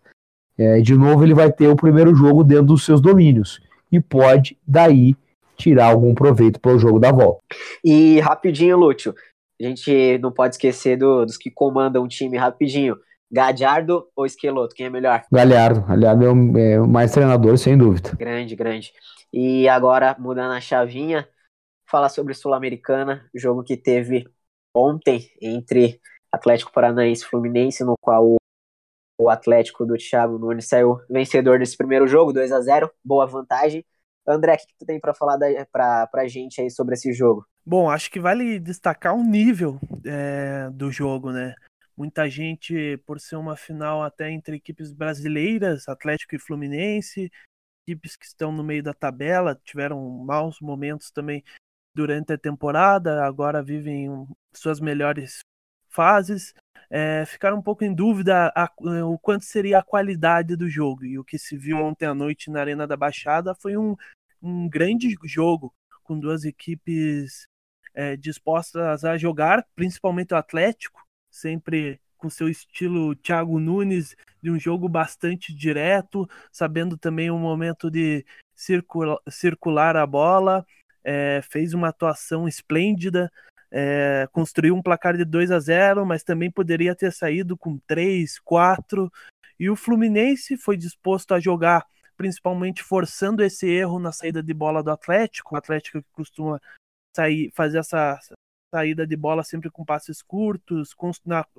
[0.58, 3.58] É, de novo, ele vai ter o primeiro jogo dentro dos seus domínios
[3.90, 5.16] e pode daí
[5.56, 7.40] tirar algum proveito para o jogo da volta.
[7.84, 9.14] E rapidinho, Lúcio,
[9.60, 12.96] a gente não pode esquecer do, dos que comandam o time rapidinho.
[13.30, 15.22] Gadiardo ou Esqueloto, quem é melhor?
[15.32, 18.10] Galhardo, Galhardo é o, é o mais treinador, sem dúvida.
[18.14, 18.92] Grande, grande.
[19.32, 21.26] E agora, mudando a chavinha,
[21.92, 24.26] falar sobre Sul-Americana, jogo que teve
[24.74, 26.00] ontem entre
[26.32, 28.36] Atlético Paranaense e Fluminense, no qual
[29.20, 33.84] o, Atlético do Thiago Nunes saiu vencedor desse primeiro jogo, 2 a 0 boa vantagem.
[34.26, 37.12] André, o que, que tu tem para falar da, pra, pra gente aí sobre esse
[37.12, 37.46] jogo?
[37.64, 41.54] Bom, acho que vale destacar o nível é, do jogo, né?
[41.96, 47.30] Muita gente, por ser uma final até entre equipes brasileiras, Atlético e Fluminense,
[47.86, 51.44] equipes que estão no meio da tabela, tiveram maus momentos também
[51.94, 55.40] durante a temporada, agora vivem suas melhores
[55.88, 56.54] fases,
[56.90, 61.04] é, ficaram um pouco em dúvida a, a, o quanto seria a qualidade do jogo.
[61.04, 63.96] E o que se viu ontem à noite na Arena da Baixada foi um,
[64.42, 67.46] um grande jogo, com duas equipes
[67.94, 74.58] é, dispostas a jogar, principalmente o Atlético, sempre com seu estilo Thiago Nunes, de um
[74.58, 78.24] jogo bastante direto, sabendo também o momento de
[78.54, 80.64] circula, circular a bola,
[81.04, 83.30] é, fez uma atuação esplêndida,
[83.70, 88.38] é, construiu um placar de 2 a 0, mas também poderia ter saído com 3,
[88.40, 89.10] 4.
[89.58, 91.86] E o Fluminense foi disposto a jogar,
[92.16, 95.54] principalmente forçando esse erro na saída de bola do Atlético.
[95.54, 96.60] O Atlético que costuma
[97.16, 98.18] sair, fazer essa
[98.74, 100.94] saída de bola sempre com passes curtos,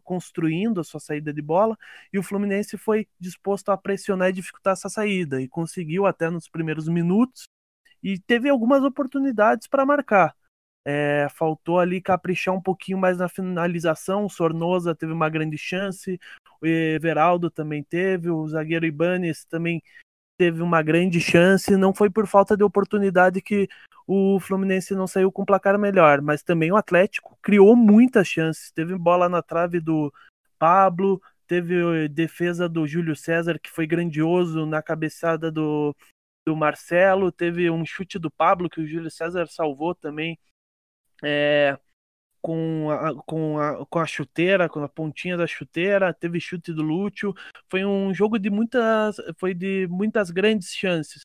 [0.03, 1.77] construindo a sua saída de bola,
[2.11, 6.49] e o Fluminense foi disposto a pressionar e dificultar essa saída, e conseguiu até nos
[6.49, 7.43] primeiros minutos,
[8.03, 10.35] e teve algumas oportunidades para marcar.
[10.85, 14.25] É, faltou ali caprichar um pouquinho mais na finalização.
[14.25, 16.19] O Sornosa teve uma grande chance,
[16.61, 19.81] o Everaldo também teve, o zagueiro Ibanez também
[20.37, 21.77] teve uma grande chance.
[21.77, 23.69] Não foi por falta de oportunidade que
[24.05, 28.71] o Fluminense não saiu com placar melhor, mas também o Atlético criou muitas chances.
[28.71, 30.13] Teve bola na trave do
[30.59, 35.95] Pablo, teve defesa do Júlio César que foi grandioso na cabeçada do,
[36.45, 40.37] do Marcelo, teve um chute do Pablo que o Júlio César salvou também
[41.23, 41.77] é,
[42.41, 46.81] com, a, com, a, com a chuteira, com a pontinha da chuteira, teve chute do
[46.81, 47.33] Lúcio.
[47.69, 51.21] Foi um jogo de muitas, foi de muitas grandes chances.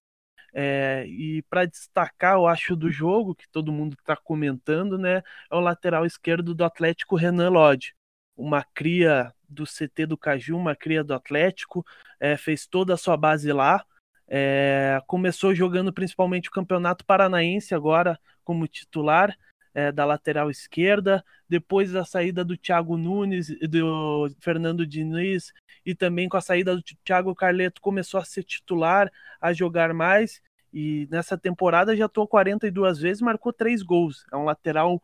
[0.54, 5.54] É, e para destacar, eu acho, do jogo, que todo mundo está comentando, né, é
[5.54, 7.94] o lateral esquerdo do Atlético, Renan Lodge.
[8.36, 11.84] Uma cria do CT do Caju, uma cria do Atlético,
[12.20, 13.84] é, fez toda a sua base lá.
[14.28, 19.36] É, começou jogando principalmente o Campeonato Paranaense agora como titular
[19.74, 25.52] é, da lateral esquerda, depois da saída do Thiago Nunes, do Fernando Diniz
[25.84, 29.10] e também com a saída do Thiago Carleto começou a ser titular,
[29.40, 34.24] a jogar mais e nessa temporada já atuou 42 vezes, marcou três gols.
[34.32, 35.02] É um lateral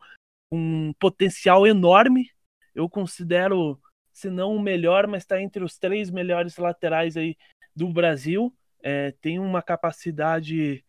[0.49, 2.29] com um potencial enorme.
[2.73, 3.79] Eu considero,
[4.13, 7.35] se não o melhor, mas está entre os três melhores laterais aí
[7.75, 8.55] do Brasil.
[8.85, 10.85] É, tem uma capacidade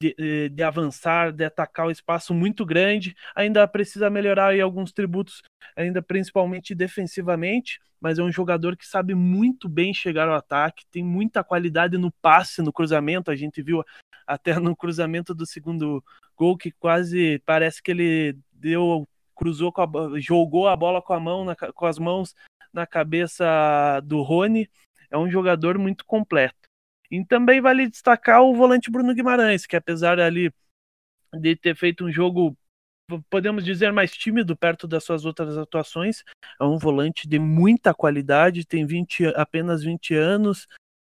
[0.00, 3.14] de, eh, de, avançar, de atacar o espaço muito grande.
[3.34, 5.42] Ainda precisa melhorar aí alguns tributos,
[5.76, 11.04] ainda principalmente defensivamente, mas é um jogador que sabe muito bem chegar ao ataque, tem
[11.04, 13.30] muita qualidade no passe, no cruzamento.
[13.30, 13.84] A gente viu
[14.26, 16.02] até no cruzamento do segundo
[16.36, 21.44] gol que quase parece que ele deu cruzou a, jogou a bola com a mão
[21.46, 22.34] na, com as mãos
[22.72, 24.70] na cabeça do Rony.
[25.10, 26.59] É um jogador muito completo.
[27.10, 30.52] E também vale destacar o volante Bruno Guimarães, que apesar ali
[31.34, 32.56] de ter feito um jogo,
[33.28, 36.22] podemos dizer, mais tímido perto das suas outras atuações,
[36.60, 40.68] é um volante de muita qualidade, tem 20, apenas 20 anos,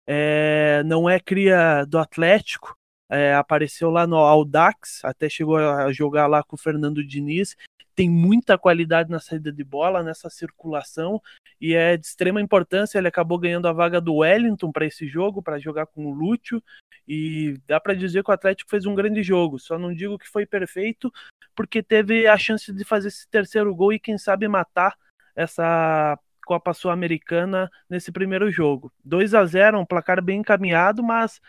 [0.08, 2.76] é, não é cria do Atlético,
[3.10, 7.56] é, apareceu lá no Audax, até chegou a jogar lá com o Fernando Diniz,
[8.00, 11.22] tem muita qualidade na saída de bola, nessa circulação,
[11.60, 12.98] e é de extrema importância.
[12.98, 16.64] Ele acabou ganhando a vaga do Wellington para esse jogo, para jogar com o Lúcio,
[17.06, 19.60] e dá para dizer que o Atlético fez um grande jogo.
[19.60, 21.12] Só não digo que foi perfeito,
[21.54, 24.96] porque teve a chance de fazer esse terceiro gol e, quem sabe, matar
[25.36, 28.94] essa Copa Sul-Americana nesse primeiro jogo.
[29.04, 31.42] 2 a 0 um placar bem encaminhado, mas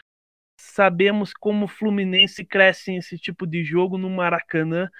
[0.60, 4.90] sabemos como o Fluminense cresce nesse tipo de jogo no Maracanã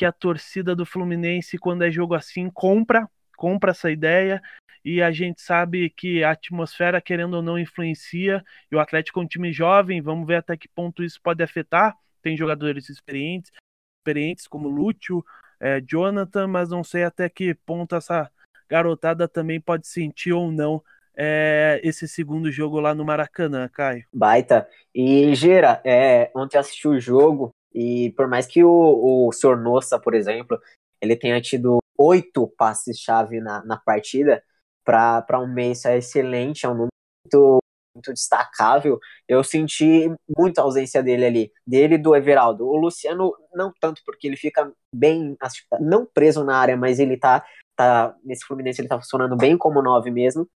[0.00, 4.40] que a torcida do Fluminense, quando é jogo assim, compra, compra essa ideia.
[4.82, 8.42] E a gente sabe que a atmosfera, querendo ou não, influencia.
[8.72, 11.94] E o Atlético é um time jovem, vamos ver até que ponto isso pode afetar.
[12.22, 13.52] Tem jogadores experientes,
[13.98, 15.22] experientes como Lúcio,
[15.60, 18.30] é, Jonathan, mas não sei até que ponto essa
[18.70, 20.82] garotada também pode sentir ou não
[21.14, 24.06] é, esse segundo jogo lá no Maracanã, Caio.
[24.10, 24.66] Baita.
[24.94, 30.14] E Gira, é, ontem assisti o jogo e por mais que o, o Sornosa, por
[30.14, 30.60] exemplo,
[31.00, 34.42] ele tenha tido oito passes-chave na, na partida,
[34.84, 36.90] para um mês é excelente, é um número
[37.24, 37.58] muito,
[37.94, 38.98] muito destacável.
[39.28, 42.66] Eu senti muita ausência dele ali, dele e do Everaldo.
[42.66, 45.36] O Luciano, não tanto, porque ele fica bem,
[45.80, 47.44] não preso na área, mas ele tá,
[47.76, 50.48] tá nesse Fluminense, ele tá funcionando bem como nove mesmo.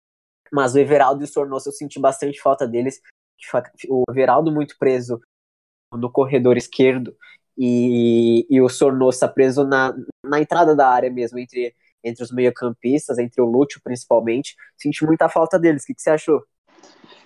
[0.51, 3.01] Mas o Everaldo e o Sornosa eu senti bastante falta deles.
[3.89, 5.19] O Everaldo muito preso
[5.97, 7.15] no corredor esquerdo
[7.57, 11.73] e, e o Sornosa preso na, na entrada da área mesmo, entre,
[12.03, 14.55] entre os meio-campistas, entre o Lúcio principalmente.
[14.77, 15.83] Senti muita falta deles.
[15.83, 16.43] O que, que você achou?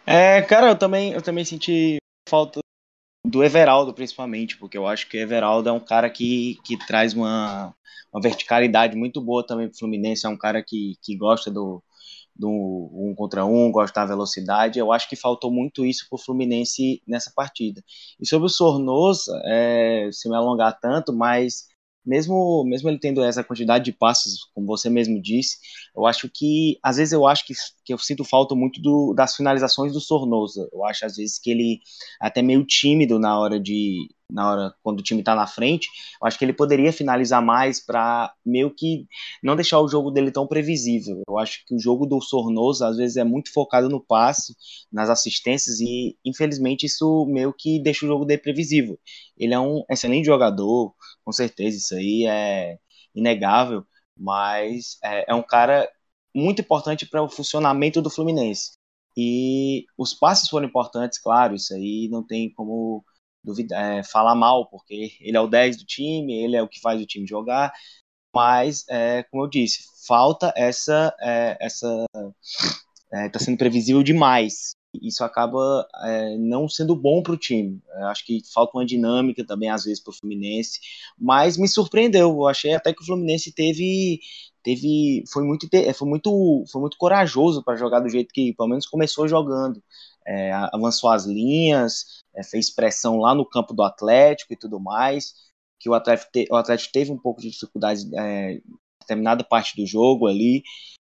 [0.05, 1.97] É, cara, eu também, eu também senti
[2.29, 2.59] falta
[3.25, 7.13] do Everaldo, principalmente, porque eu acho que o Everaldo é um cara que, que traz
[7.13, 7.73] uma,
[8.13, 11.83] uma verticalidade muito boa também para o Fluminense, é um cara que, que gosta do,
[12.37, 12.49] do
[12.93, 14.79] um contra um, gosta da velocidade.
[14.79, 17.83] Eu acho que faltou muito isso para o Fluminense nessa partida.
[18.19, 21.67] E sobre o Sornosa, é, se me alongar tanto, mas
[22.07, 25.57] mesmo, mesmo ele tendo essa quantidade de passes, como você mesmo disse,
[25.95, 29.35] eu acho que, às vezes eu acho que, que eu sinto falta muito do, das
[29.35, 30.69] finalizações do Sornosa.
[30.71, 31.79] Eu acho, às vezes, que ele
[32.21, 35.87] é até meio tímido na hora de, na hora quando o time está na frente,
[36.21, 39.07] eu acho que ele poderia finalizar mais para meio que
[39.41, 41.21] não deixar o jogo dele tão previsível.
[41.27, 44.55] Eu acho que o jogo do Sornosa às vezes é muito focado no passe,
[44.91, 48.99] nas assistências e infelizmente isso meio que deixa o jogo dele previsível.
[49.37, 52.77] Ele é um excelente jogador, com certeza isso aí é
[53.15, 53.85] inegável,
[54.17, 55.89] mas é, é um cara
[56.35, 58.73] muito importante para o funcionamento do Fluminense.
[59.15, 63.03] E os passes foram importantes, claro, isso aí não tem como
[63.71, 67.01] é, falar mal, porque ele é o 10 do time, ele é o que faz
[67.01, 67.73] o time jogar,
[68.37, 71.11] mas, é, como eu disse, falta essa.
[71.19, 72.05] É, essa
[73.11, 74.75] está é, sendo previsível demais.
[75.01, 77.81] Isso acaba é, não sendo bom para o time.
[78.09, 80.79] acho que falta uma dinâmica também, às vezes, para o Fluminense.
[81.17, 82.29] Mas me surpreendeu.
[82.29, 84.19] Eu achei até que o Fluminense teve
[84.63, 88.85] teve foi muito foi muito foi muito corajoso para jogar do jeito que pelo menos
[88.85, 89.81] começou jogando
[90.27, 95.33] é, avançou as linhas é, fez pressão lá no campo do Atlético e tudo mais
[95.79, 98.61] que o Atlético, te, o Atlético teve um pouco de dificuldade é, em
[98.99, 100.63] determinada parte do jogo ali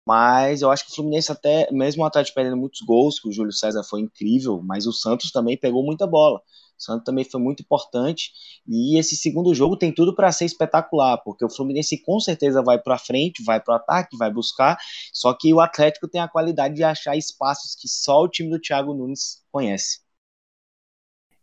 [0.06, 3.32] mas eu acho que o Fluminense até mesmo o Atlético perdendo muitos gols que o
[3.32, 6.40] Júlio César foi incrível mas o Santos também pegou muita bola
[6.78, 8.30] Santos também foi muito importante.
[8.66, 12.78] E esse segundo jogo tem tudo para ser espetacular, porque o Fluminense com certeza vai
[12.78, 14.78] para frente, vai para o ataque, vai buscar.
[15.12, 18.60] Só que o Atlético tem a qualidade de achar espaços que só o time do
[18.60, 20.00] Thiago Nunes conhece.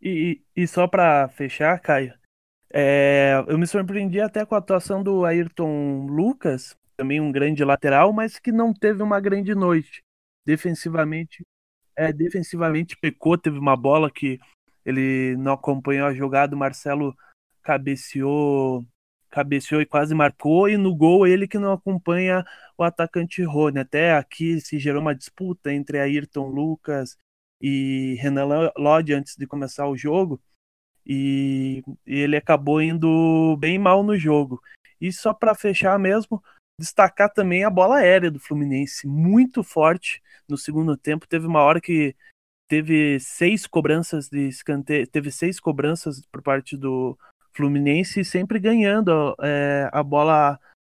[0.00, 2.14] E, e só para fechar, Caio,
[2.72, 8.12] é, eu me surpreendi até com a atuação do Ayrton Lucas, também um grande lateral,
[8.12, 10.02] mas que não teve uma grande noite.
[10.44, 11.44] Defensivamente,
[11.96, 14.38] é, defensivamente pecou, teve uma bola que
[14.86, 17.14] ele não acompanhou a jogada, o Marcelo
[17.60, 18.86] cabeceou,
[19.28, 22.44] cabeceou e quase marcou, e no gol ele que não acompanha
[22.78, 23.80] o atacante Rony.
[23.80, 27.18] Até aqui se gerou uma disputa entre Ayrton Lucas
[27.60, 30.40] e Renan Lodge antes de começar o jogo,
[31.04, 34.62] e ele acabou indo bem mal no jogo.
[35.00, 36.42] E só para fechar mesmo,
[36.80, 41.26] destacar também a bola aérea do Fluminense, muito forte no segundo tempo.
[41.26, 42.14] Teve uma hora que
[42.68, 47.18] teve seis cobranças de escanteio, teve seis cobranças por parte do
[47.54, 50.58] Fluminense, sempre ganhando é, a bola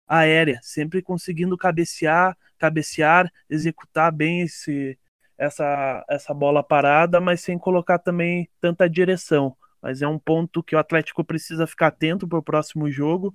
[0.08, 4.98] aérea, sempre conseguindo cabecear, cabecear, executar bem esse,
[5.36, 9.56] essa, essa bola parada, mas sem colocar também tanta direção.
[9.82, 13.34] Mas é um ponto que o Atlético precisa ficar atento para o próximo jogo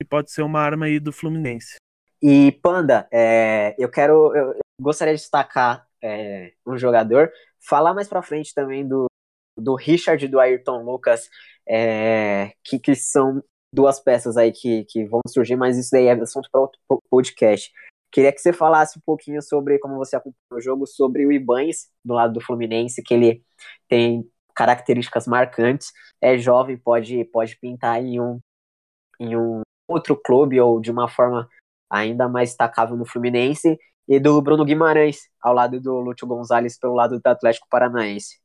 [0.00, 1.76] e pode ser uma arma aí do Fluminense.
[2.20, 7.30] E Panda, é, eu quero, eu gostaria de destacar é, um jogador.
[7.60, 9.06] Falar mais pra frente também do,
[9.56, 11.28] do Richard e do Ayrton Lucas,
[11.68, 13.42] é, que, que são
[13.72, 16.80] duas peças aí que, que vão surgir, mas isso daí é assunto para outro
[17.10, 17.70] podcast.
[18.10, 21.90] Queria que você falasse um pouquinho sobre como você acompanhou o jogo, sobre o Ibanes
[22.02, 23.44] do lado do Fluminense, que ele
[23.86, 28.40] tem características marcantes, é jovem, pode, pode pintar em um,
[29.20, 31.48] em um outro clube ou de uma forma
[31.90, 33.78] ainda mais destacável no Fluminense,
[34.08, 38.38] e do Bruno Guimarães, ao lado do Lúcio Gonzalez, pelo lado do Atlético Paranaense.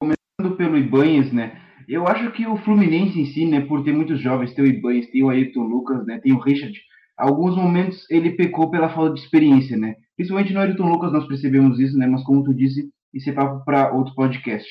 [0.00, 1.60] Começando pelo Ibanhes, né?
[1.86, 5.10] Eu acho que o Fluminense em si, né, por ter muitos jovens, tem o Ibanhes,
[5.10, 6.72] tem o Ayrton Lucas, né, tem o Richard,
[7.18, 9.94] alguns momentos ele pecou pela falta de experiência, né?
[10.16, 12.06] Principalmente no Ayrton Lucas nós percebemos isso, né?
[12.06, 14.68] Mas como tu disse, isso é papo para outro podcast.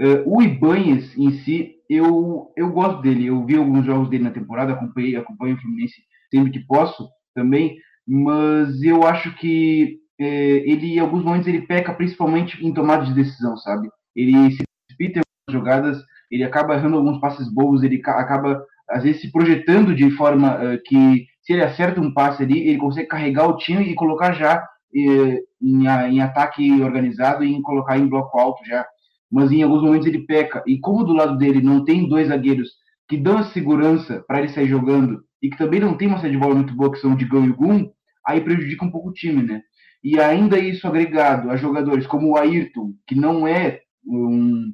[0.00, 3.26] Uh, o Ibanhes em si, eu, eu gosto dele.
[3.26, 5.96] Eu vi alguns jogos dele na temporada, acompanhei, acompanho o Fluminense
[6.30, 7.76] sempre que posso também
[8.08, 13.12] mas eu acho que é, ele, em alguns momentos, ele peca principalmente em tomada de
[13.12, 13.88] decisão, sabe?
[14.16, 19.20] Ele se precipita em jogadas, ele acaba errando alguns passes bobos, ele acaba, às vezes,
[19.20, 23.46] se projetando de forma uh, que, se ele acerta um passe ali, ele consegue carregar
[23.46, 28.38] o time e colocar já uh, em, em ataque organizado e em colocar em bloco
[28.38, 28.86] alto já.
[29.30, 30.64] Mas em alguns momentos ele peca.
[30.66, 32.70] E como do lado dele não tem dois zagueiros
[33.06, 36.32] que dão a segurança para ele sair jogando e que também não tem uma saída
[36.32, 37.90] de bola muito boa, que são o Digão e o Gum,
[38.28, 39.62] aí prejudica um pouco o time, né?
[40.04, 44.70] E ainda isso agregado a jogadores como o Ayrton, que não é um,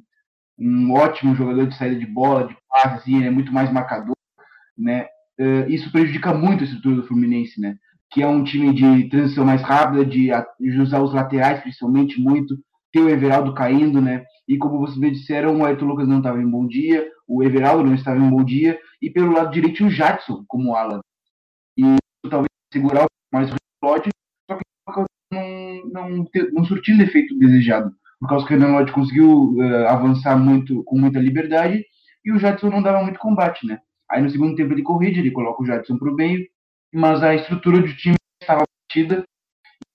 [0.59, 4.15] um ótimo jogador de saída de bola, de passe, assim, é muito mais marcador,
[4.77, 5.07] né?
[5.39, 7.77] Uh, isso prejudica muito a estrutura do Fluminense, né?
[8.11, 10.29] Que é um time de transição mais rápida, de,
[10.59, 12.57] de usar os laterais principalmente muito,
[12.91, 14.25] ter o Everaldo caindo, né?
[14.47, 17.85] E como vocês me disseram, o Ayrton Lucas não estava em bom dia, o Everaldo
[17.85, 20.99] não estava em bom dia, e pelo lado direito o Jadson como ala.
[21.77, 21.83] E
[22.29, 24.09] talvez segurar mais o só que
[25.31, 30.37] não, não, não surtindo efeito desejado, por causa que o Renan Lodge conseguiu uh, avançar
[30.37, 31.83] muito com muita liberdade
[32.23, 33.79] e o Jadson não dava muito combate, né?
[34.09, 36.45] Aí no segundo tempo de corrida ele coloca o Jadson para o meio,
[36.93, 39.23] mas a estrutura do time estava batida.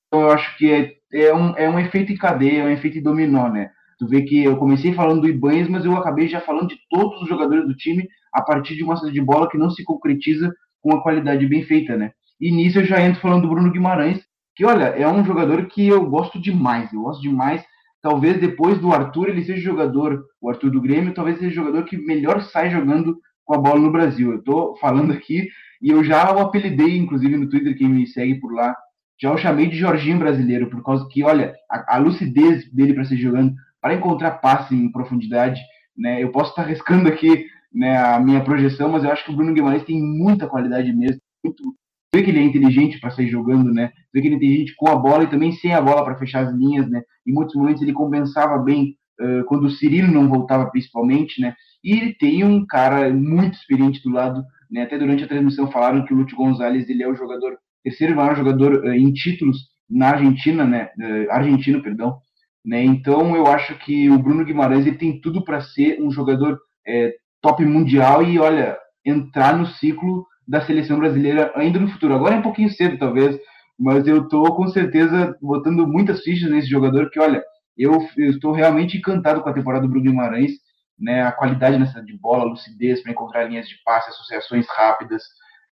[0.07, 3.03] Então eu acho que é, é, um, é um efeito em cadeia, é um efeito
[3.03, 3.71] dominó, né?
[3.99, 7.21] Tu vê que eu comecei falando do Ibanez, mas eu acabei já falando de todos
[7.23, 10.53] os jogadores do time a partir de uma saída de bola que não se concretiza
[10.81, 12.13] com uma qualidade bem feita, né?
[12.41, 14.25] E nisso eu já entro falando do Bruno Guimarães,
[14.57, 17.65] que olha, é um jogador que eu gosto demais, eu gosto demais.
[18.03, 21.99] Talvez depois do Arthur ele seja jogador, o Arthur do Grêmio, talvez seja jogador que
[21.99, 24.33] melhor sai jogando com a bola no Brasil.
[24.33, 25.49] Eu tô falando aqui
[25.83, 28.75] e eu já o apelidei, inclusive no Twitter, quem me segue por lá,
[29.21, 33.05] já o chamei de Jorginho brasileiro, por causa que, olha, a, a lucidez dele para
[33.05, 35.61] ser jogando, para encontrar passe em profundidade,
[35.97, 36.23] né?
[36.23, 39.53] Eu posso estar arriscando aqui né, a minha projeção, mas eu acho que o Bruno
[39.53, 41.75] Guimarães tem muita qualidade mesmo, muito,
[42.15, 43.93] vê que ele é inteligente para sair jogando, né?
[44.13, 46.45] Vê que ele é inteligente com a bola e também sem a bola para fechar
[46.45, 47.03] as linhas, né?
[47.27, 51.55] Em muitos momentos ele compensava bem uh, quando o Cirilo não voltava, principalmente, né?
[51.83, 54.83] E ele tem um cara muito experiente do lado, né?
[54.83, 58.37] Até durante a transmissão falaram que o Lúcio Gonzalez ele é o jogador terceiro maior
[58.37, 59.59] jogador uh, em títulos
[59.89, 60.91] na Argentina, né?
[60.99, 62.19] Uh, argentino, perdão.
[62.65, 62.85] Né?
[62.85, 67.15] Então eu acho que o Bruno Guimarães ele tem tudo para ser um jogador é,
[67.41, 72.13] top mundial e olha entrar no ciclo da seleção brasileira ainda no futuro.
[72.13, 73.39] Agora é um pouquinho cedo, talvez,
[73.79, 77.41] mas eu estou com certeza botando muitas fichas nesse jogador que, olha,
[77.79, 80.55] eu, eu estou realmente encantado com a temporada do Bruno Guimarães,
[80.99, 85.23] né, a qualidade nessa de bola, a lucidez para encontrar linhas de passe, associações rápidas,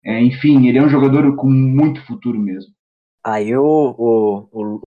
[0.04, 2.74] é, enfim, ele é um jogador com muito futuro mesmo.
[3.24, 4.82] Aí o, o, o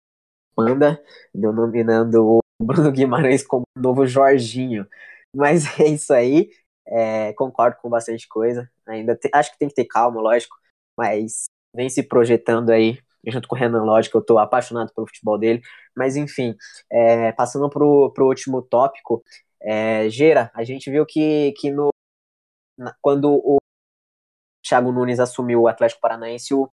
[0.53, 1.01] Panda
[1.33, 4.85] denominando o Bruno Guimarães como novo Jorginho,
[5.33, 6.49] mas é isso aí.
[6.88, 8.69] É, concordo com bastante coisa.
[8.88, 10.55] Ainda te, acho que tem que ter calma, lógico,
[10.97, 15.38] mas vem se projetando aí junto com o Renan que eu tô apaixonado pelo futebol
[15.38, 15.61] dele.
[15.95, 16.55] Mas enfim,
[16.89, 19.23] é, passando pro, pro último tópico,
[19.61, 21.89] é, Gera, a gente viu que, que no,
[22.77, 23.57] na, quando o
[24.65, 26.69] Thiago Nunes assumiu o Atlético Paranaense, o,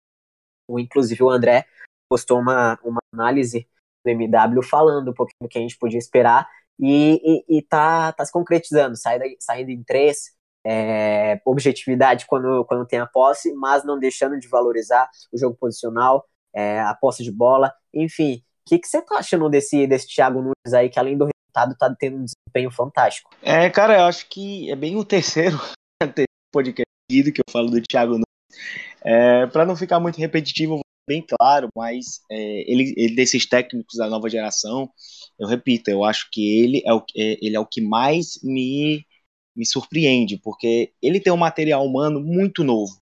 [0.68, 1.66] o, inclusive o André
[2.08, 3.68] postou uma, uma análise
[4.04, 6.48] do MW falando um pouquinho do que a gente podia esperar
[6.78, 10.32] e, e, e tá, tá se concretizando, saindo, saindo em três,
[10.64, 16.24] é, objetividade quando, quando tem a posse, mas não deixando de valorizar o jogo posicional,
[16.54, 18.42] é, a posse de bola, enfim.
[18.66, 21.94] O que, você tá achando desse, desse Thiago Nunes aí, que além do resultado tá
[21.98, 23.30] tendo um desempenho fantástico?
[23.42, 25.58] É, cara, eu acho que é bem o terceiro
[26.52, 28.24] podcast que eu falo do Thiago Nunes.
[29.04, 34.08] É, para não ficar muito repetitivo, bem claro, mas é, ele, ele desses técnicos da
[34.08, 34.90] nova geração,
[35.38, 39.04] eu repito, eu acho que ele é o, é, ele é o que mais me,
[39.54, 43.00] me surpreende, porque ele tem um material humano muito novo,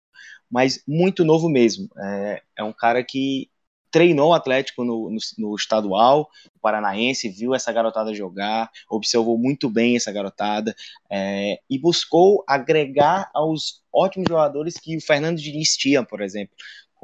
[0.50, 1.90] mas muito novo mesmo.
[1.98, 3.50] É, é um cara que
[3.92, 9.70] treinou o Atlético no, no, no estadual, o Paranaense, viu essa garotada jogar, observou muito
[9.70, 10.76] bem essa garotada
[11.10, 16.54] é, e buscou agregar aos ótimos jogadores que o Fernando Diniz tinha, por exemplo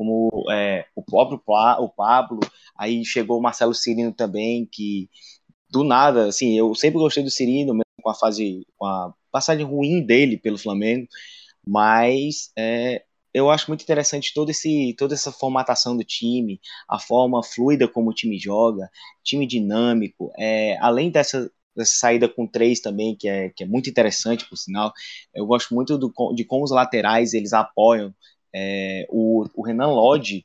[0.01, 1.39] como é, o próprio
[1.79, 2.39] o Pablo,
[2.75, 5.07] aí chegou o Marcelo Cirino também, que
[5.69, 9.65] do nada, assim, eu sempre gostei do Cirino, mesmo com a fase, com a passagem
[9.65, 11.07] ruim dele pelo Flamengo,
[11.65, 17.43] mas é, eu acho muito interessante todo esse, toda essa formatação do time, a forma
[17.43, 18.89] fluida como o time joga,
[19.23, 23.87] time dinâmico, é, além dessa, dessa saída com três também, que é, que é muito
[23.89, 24.91] interessante, por sinal,
[25.33, 28.13] eu gosto muito do, de como os laterais eles apoiam
[28.53, 30.43] é, o, o Renan Lodge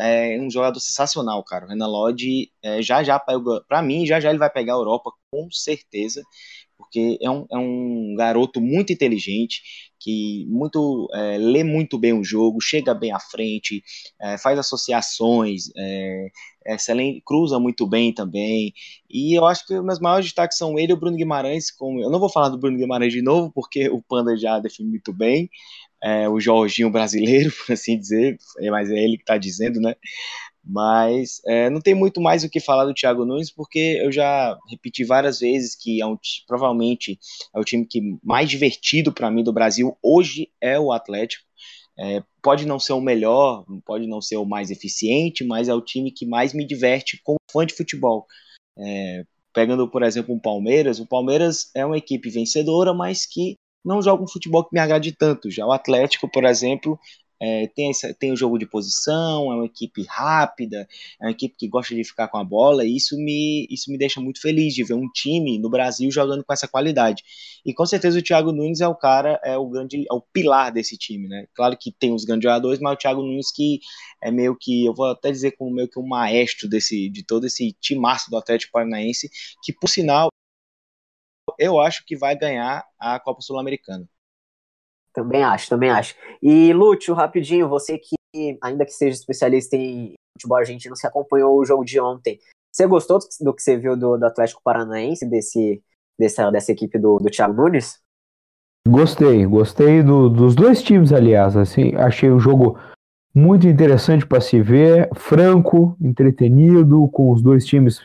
[0.00, 1.64] é um jogador sensacional, cara.
[1.66, 5.10] O Renan Lodge é, já já para mim, já já ele vai pegar a Europa
[5.30, 6.22] com certeza,
[6.76, 9.62] porque é um, é um garoto muito inteligente
[9.98, 13.82] que muito é, lê muito bem o jogo, chega bem à frente,
[14.20, 16.28] é, faz associações, é,
[16.66, 18.74] excelente, cruza muito bem também.
[19.08, 21.70] E eu acho que os meus maiores destaques são ele e o Bruno Guimarães.
[21.70, 24.90] Como, eu não vou falar do Bruno Guimarães de novo, porque o Panda já define
[24.90, 25.48] muito bem,
[26.02, 29.94] é, o Jorginho brasileiro, por assim dizer, é, mas é ele que está dizendo, né?
[30.64, 34.56] Mas é, não tem muito mais o que falar do Thiago Nunes, porque eu já
[34.70, 37.18] repeti várias vezes que é um, provavelmente
[37.54, 41.44] é o time que mais divertido para mim do Brasil hoje é o Atlético.
[41.98, 45.82] É, pode não ser o melhor, pode não ser o mais eficiente, mas é o
[45.82, 48.26] time que mais me diverte como fã de futebol.
[48.78, 53.56] É, pegando, por exemplo, o um Palmeiras, o Palmeiras é uma equipe vencedora, mas que
[53.84, 55.50] não joga um futebol que me agrade tanto.
[55.50, 56.98] Já o Atlético, por exemplo,
[57.42, 60.86] é, tem, essa, tem o jogo de posição, é uma equipe rápida,
[61.20, 63.98] é uma equipe que gosta de ficar com a bola, e isso me, isso me
[63.98, 67.24] deixa muito feliz de ver um time no Brasil jogando com essa qualidade.
[67.66, 70.70] E com certeza o Thiago Nunes é o cara, é o grande, é o pilar
[70.70, 71.46] desse time, né?
[71.52, 73.80] Claro que tem os grandes jogadores, mas o Thiago Nunes que
[74.22, 77.48] é meio que, eu vou até dizer como meio que um maestro desse, de todo
[77.48, 79.28] esse timaço do Atlético Paranaense,
[79.64, 80.31] que por sinal
[81.62, 84.06] eu acho que vai ganhar a Copa Sul-Americana.
[85.14, 86.14] Também acho, também acho.
[86.42, 91.64] E Lúcio, rapidinho, você que, ainda que seja especialista em futebol argentino, você acompanhou o
[91.64, 92.38] jogo de ontem.
[92.74, 95.82] Você gostou do que você viu do, do Atlético Paranaense, desse,
[96.18, 98.00] dessa, dessa equipe do, do Thiago Nunes?
[98.88, 101.56] Gostei, gostei do, dos dois times, aliás.
[101.56, 102.78] Assim, achei o jogo
[103.34, 108.00] muito interessante para se ver, franco, entretenido, com os dois times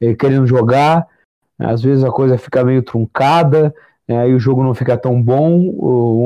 [0.00, 1.06] eh, querendo jogar.
[1.58, 3.74] Às vezes a coisa fica meio truncada,
[4.06, 5.74] né, e o jogo não fica tão bom.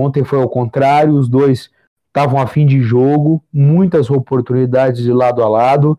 [0.05, 1.71] Ontem foi ao contrário, os dois
[2.07, 5.99] estavam a fim de jogo, muitas oportunidades de lado a lado.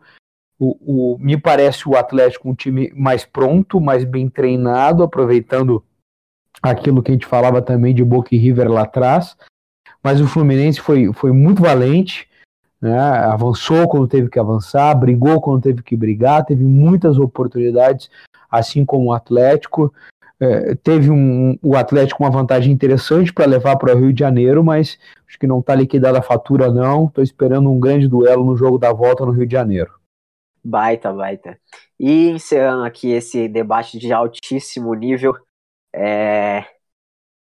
[0.60, 5.84] O, o, me parece o Atlético um time mais pronto, mais bem treinado, aproveitando
[6.62, 9.36] aquilo que a gente falava também de Boca e River lá atrás.
[10.02, 12.30] Mas o Fluminense foi, foi muito valente,
[12.80, 18.10] né, avançou quando teve que avançar, brigou quando teve que brigar, teve muitas oportunidades
[18.54, 19.93] assim como o Atlético.
[20.39, 24.64] É, teve um, o Atlético uma vantagem interessante para levar para o Rio de Janeiro,
[24.64, 27.06] mas acho que não está liquidada a fatura, não.
[27.06, 29.91] Estou esperando um grande duelo no jogo da volta no Rio de Janeiro.
[30.64, 31.58] Baita, baita.
[31.99, 35.36] E encerrando aqui esse debate de altíssimo nível,
[35.93, 36.64] é,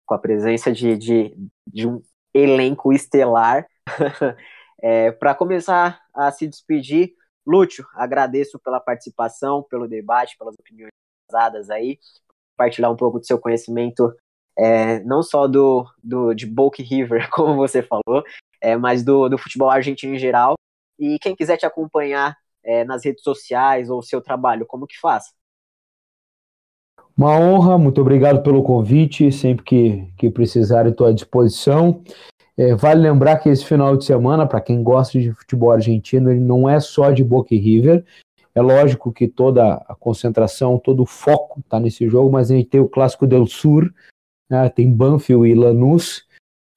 [0.05, 1.33] com a presença de, de,
[1.67, 2.01] de um
[2.33, 3.65] elenco estelar,
[4.81, 7.13] é, para começar a se despedir,
[7.49, 10.91] Lúcio, agradeço pela participação, pelo debate, pelas opiniões
[11.29, 11.97] usadas aí,
[12.55, 14.13] compartilhar um pouco do seu conhecimento,
[14.57, 18.23] é, não só do, do de Boca River, como você falou,
[18.61, 20.55] é, mas do, do futebol argentino em geral.
[20.99, 24.99] E quem quiser te acompanhar é, nas redes sociais ou o seu trabalho, como que
[24.99, 25.25] faz?
[27.17, 29.31] Uma honra, muito obrigado pelo convite.
[29.31, 32.03] Sempre que, que precisar, estou à disposição.
[32.59, 36.41] É, vale lembrar que esse final de semana, para quem gosta de futebol argentino, ele
[36.41, 38.03] não é só de Boca e River.
[38.53, 42.67] É lógico que toda a concentração, todo o foco está nesse jogo, mas a gente
[42.67, 43.89] tem o Clássico del Sur,
[44.49, 46.27] né, tem Banfield e Lanús,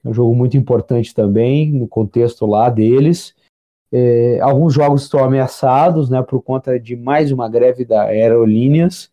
[0.05, 3.35] é um jogo muito importante também no contexto lá deles.
[3.91, 9.11] É, alguns jogos estão ameaçados né, por conta de mais uma greve da Aerolíneas.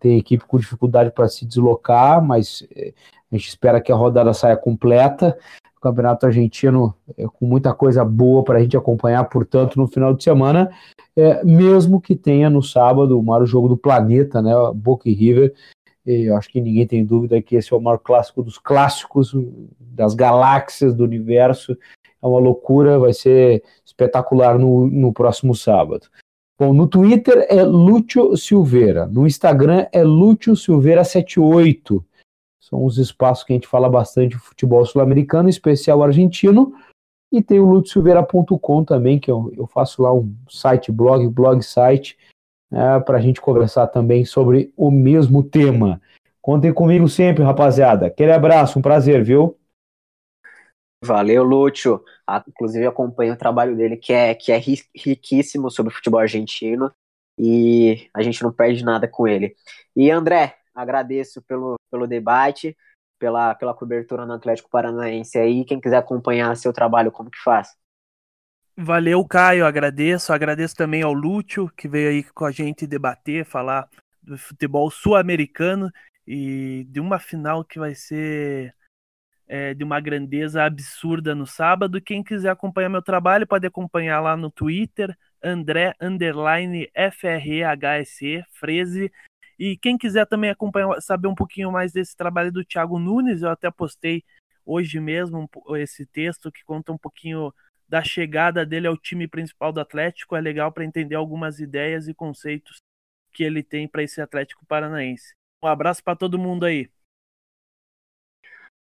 [0.00, 2.92] Tem equipe com dificuldade para se deslocar, mas é,
[3.32, 5.38] a gente espera que a rodada saia completa
[5.78, 10.12] o Campeonato Argentino é, com muita coisa boa para a gente acompanhar, portanto, no final
[10.12, 10.70] de semana,
[11.16, 15.54] é, mesmo que tenha no sábado o maior jogo do planeta, né, Boca e River.
[16.04, 19.34] E eu acho que ninguém tem dúvida que esse é o maior clássico dos clássicos,
[19.78, 21.76] das galáxias do universo.
[22.20, 26.08] É uma loucura, vai ser espetacular no, no próximo sábado.
[26.58, 32.02] Bom, no Twitter é Lúcio Silveira, no Instagram é Lúcio Silveira78.
[32.68, 36.74] São os espaços que a gente fala bastante de futebol sul-americano, especial argentino.
[37.32, 42.18] E tem o lutsilveira.com também, que eu, eu faço lá um site, blog, blog site,
[42.70, 46.00] né, para a gente conversar também sobre o mesmo tema.
[46.42, 48.06] Contem comigo sempre, rapaziada.
[48.06, 49.58] Aquele abraço, um prazer, viu?
[51.02, 52.02] Valeu, Lúcio.
[52.48, 56.92] Inclusive, acompanho o trabalho dele, que é, que é riquíssimo sobre futebol argentino.
[57.38, 59.54] E a gente não perde nada com ele.
[59.94, 62.76] E André, agradeço pelo, pelo debate,
[63.18, 65.64] pela, pela cobertura no Atlético Paranaense aí.
[65.64, 67.76] Quem quiser acompanhar seu trabalho, como que faz?
[68.76, 70.32] Valeu, Caio, agradeço.
[70.32, 73.88] Agradeço também ao Lúcio, que veio aí com a gente debater, falar
[74.22, 75.90] do futebol sul-americano
[76.24, 78.72] e de uma final que vai ser
[79.48, 82.00] é, de uma grandeza absurda no sábado.
[82.00, 89.10] Quem quiser acompanhar meu trabalho pode acompanhar lá no Twitter, André underline FRHSE, Freze.
[89.58, 93.50] E quem quiser também acompanhar, saber um pouquinho mais desse trabalho do Thiago Nunes, eu
[93.50, 94.22] até postei
[94.64, 97.52] hoje mesmo esse texto que conta um pouquinho
[97.88, 100.36] da chegada dele ao time principal do Atlético.
[100.36, 102.80] É legal para entender algumas ideias e conceitos
[103.32, 105.34] que ele tem para esse Atlético Paranaense.
[105.62, 106.88] Um abraço para todo mundo aí.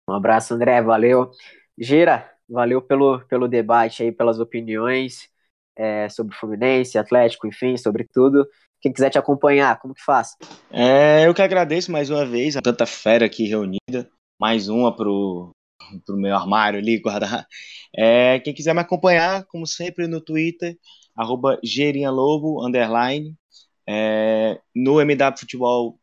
[0.08, 1.30] Um abraço, André, valeu.
[1.78, 5.30] Gira, valeu pelo, pelo debate aí, pelas opiniões
[5.76, 8.46] é, sobre Fluminense, Atlético, enfim, sobre tudo.
[8.80, 10.36] Quem quiser te acompanhar, como que faz?
[10.70, 14.10] É, eu que agradeço mais uma vez a tanta fera aqui reunida.
[14.40, 15.50] Mais uma pro,
[16.06, 17.46] pro meu armário ali guardar.
[17.94, 20.78] É, quem quiser me acompanhar, como sempre, no Twitter,
[21.14, 23.34] arroba gerinhalobo, underline.
[23.86, 25.98] É, no MW Futebol,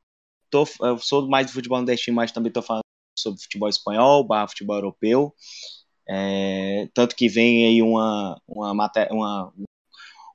[0.51, 2.83] tô, eu sou mais do futebol nordestino, mas também estou falando
[3.17, 5.33] sobre futebol espanhol, barra futebol europeu.
[6.07, 8.71] É, tanto que vem aí uma, uma,
[9.11, 9.53] uma,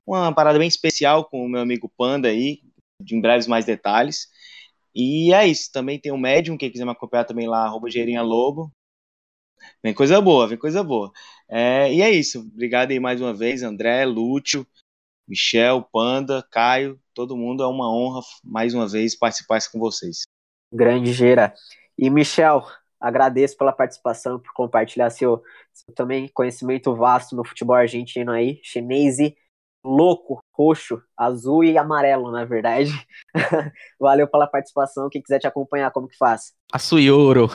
[0.07, 2.61] uma parada bem especial com o meu amigo Panda aí,
[3.01, 4.29] de em breves mais detalhes.
[4.95, 5.71] E é isso.
[5.73, 7.89] Também tem o Medium, quem quiser me acompanhar também lá, arroba
[8.23, 8.73] Lobo.
[9.83, 11.13] Vem coisa boa, vem coisa boa.
[11.49, 12.41] É, e é isso.
[12.41, 14.67] Obrigado aí mais uma vez, André, Lúcio,
[15.27, 17.63] Michel, Panda, Caio, todo mundo.
[17.63, 20.23] É uma honra mais uma vez participar com vocês.
[20.73, 21.55] Grande Gera.
[21.97, 22.67] E Michel,
[23.01, 25.43] agradeço pela participação, por compartilhar seu,
[25.73, 29.37] seu também conhecimento vasto no futebol argentino aí, chinês e
[29.85, 32.93] louco, roxo, azul e amarelo, na verdade.
[33.99, 35.09] Valeu pela participação.
[35.09, 36.53] Quem quiser te acompanhar, como que faz?
[36.73, 37.51] Açuioro.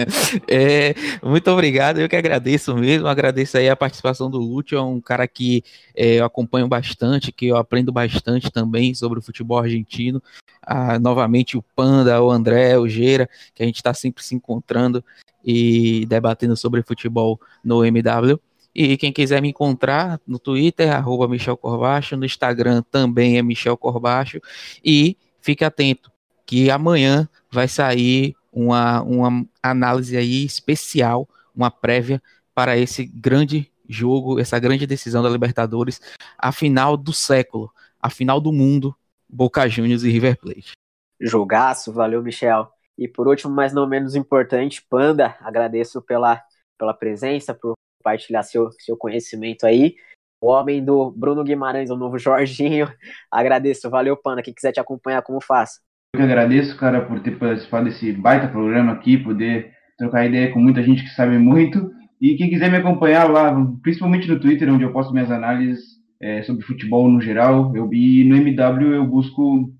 [0.48, 3.06] é, muito obrigado, eu que agradeço mesmo.
[3.06, 5.62] Agradeço aí a participação do Lúcio, é um cara que
[5.94, 10.22] é, eu acompanho bastante, que eu aprendo bastante também sobre o futebol argentino.
[10.62, 15.04] Ah, novamente o Panda, o André, o Geira, que a gente está sempre se encontrando
[15.44, 18.40] e debatendo sobre futebol no MW.
[18.78, 23.74] E quem quiser me encontrar no Twitter, arroba Michel Corbacho, no Instagram também é Michel
[23.74, 24.38] Corbacho.
[24.84, 26.12] E fique atento,
[26.44, 32.22] que amanhã vai sair uma, uma análise aí especial, uma prévia
[32.54, 35.98] para esse grande jogo, essa grande decisão da Libertadores,
[36.36, 38.94] a final do século, a final do mundo,
[39.26, 40.72] Boca Juniors e River Plate.
[41.18, 42.70] Jogaço, valeu, Michel.
[42.98, 46.42] E por último, mas não menos importante, Panda, agradeço pela,
[46.76, 47.72] pela presença, por
[48.06, 49.96] compartilhar seu, seu conhecimento aí.
[50.40, 52.88] O homem do Bruno Guimarães, o novo Jorginho.
[53.32, 54.42] Agradeço, valeu, Panda.
[54.42, 55.80] Quem quiser te acompanhar, como faz?
[56.14, 60.60] Eu que agradeço, cara, por ter participado desse baita programa aqui, poder trocar ideia com
[60.60, 61.90] muita gente que sabe muito.
[62.20, 63.52] E quem quiser me acompanhar lá,
[63.82, 68.24] principalmente no Twitter, onde eu posto minhas análises é, sobre futebol no geral, eu e
[68.24, 69.70] no MW eu busco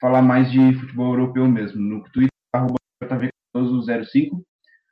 [0.00, 1.80] falar mais de futebol europeu mesmo.
[1.80, 2.76] No Twitter, arroba
[4.04, 4.42] 05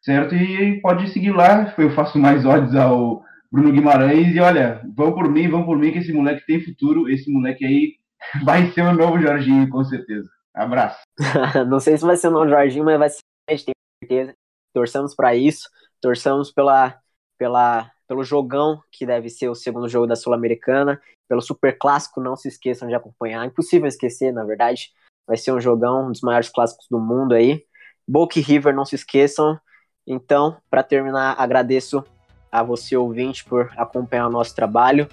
[0.02, 0.34] certo?
[0.34, 5.28] E pode seguir lá, eu faço mais ódios ao Bruno Guimarães e olha, vão por
[5.30, 7.94] mim, vão por mim, que esse moleque tem futuro, esse moleque aí
[8.44, 10.28] vai ser o novo Jorginho, com certeza.
[10.54, 11.00] Abraço.
[11.68, 14.34] Não sei se vai ser o novo Jorginho, mas vai ser, tenho certeza.
[14.74, 15.68] Torçamos para isso,
[16.00, 16.98] torçamos pela,
[17.38, 22.36] pela, pelo jogão que deve ser o segundo jogo da Sul-Americana, pelo Super Clássico, não
[22.36, 24.90] se esqueçam de acompanhar, impossível esquecer, na verdade,
[25.26, 27.64] vai ser um jogão, um dos maiores clássicos do mundo aí.
[28.06, 29.60] Boca e River, não se esqueçam,
[30.08, 32.02] então, para terminar, agradeço
[32.50, 35.06] a você, ouvinte, por acompanhar o nosso trabalho.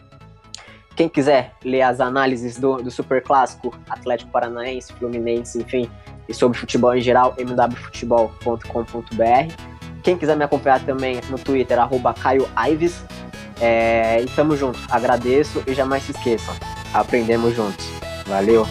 [0.96, 5.92] Quem quiser ler as análises do, do Super Clássico, Atlético Paranaense, Fluminense, enfim,
[6.30, 9.54] e sobre futebol em geral, mwfutebol.com.br.
[10.02, 13.04] Quem quiser me acompanhar também no Twitter, arroba Caio Ives.
[13.60, 14.80] É, e tamo junto.
[14.90, 16.56] Agradeço e jamais se esqueçam.
[16.94, 17.86] Aprendemos juntos.
[18.26, 18.66] Valeu!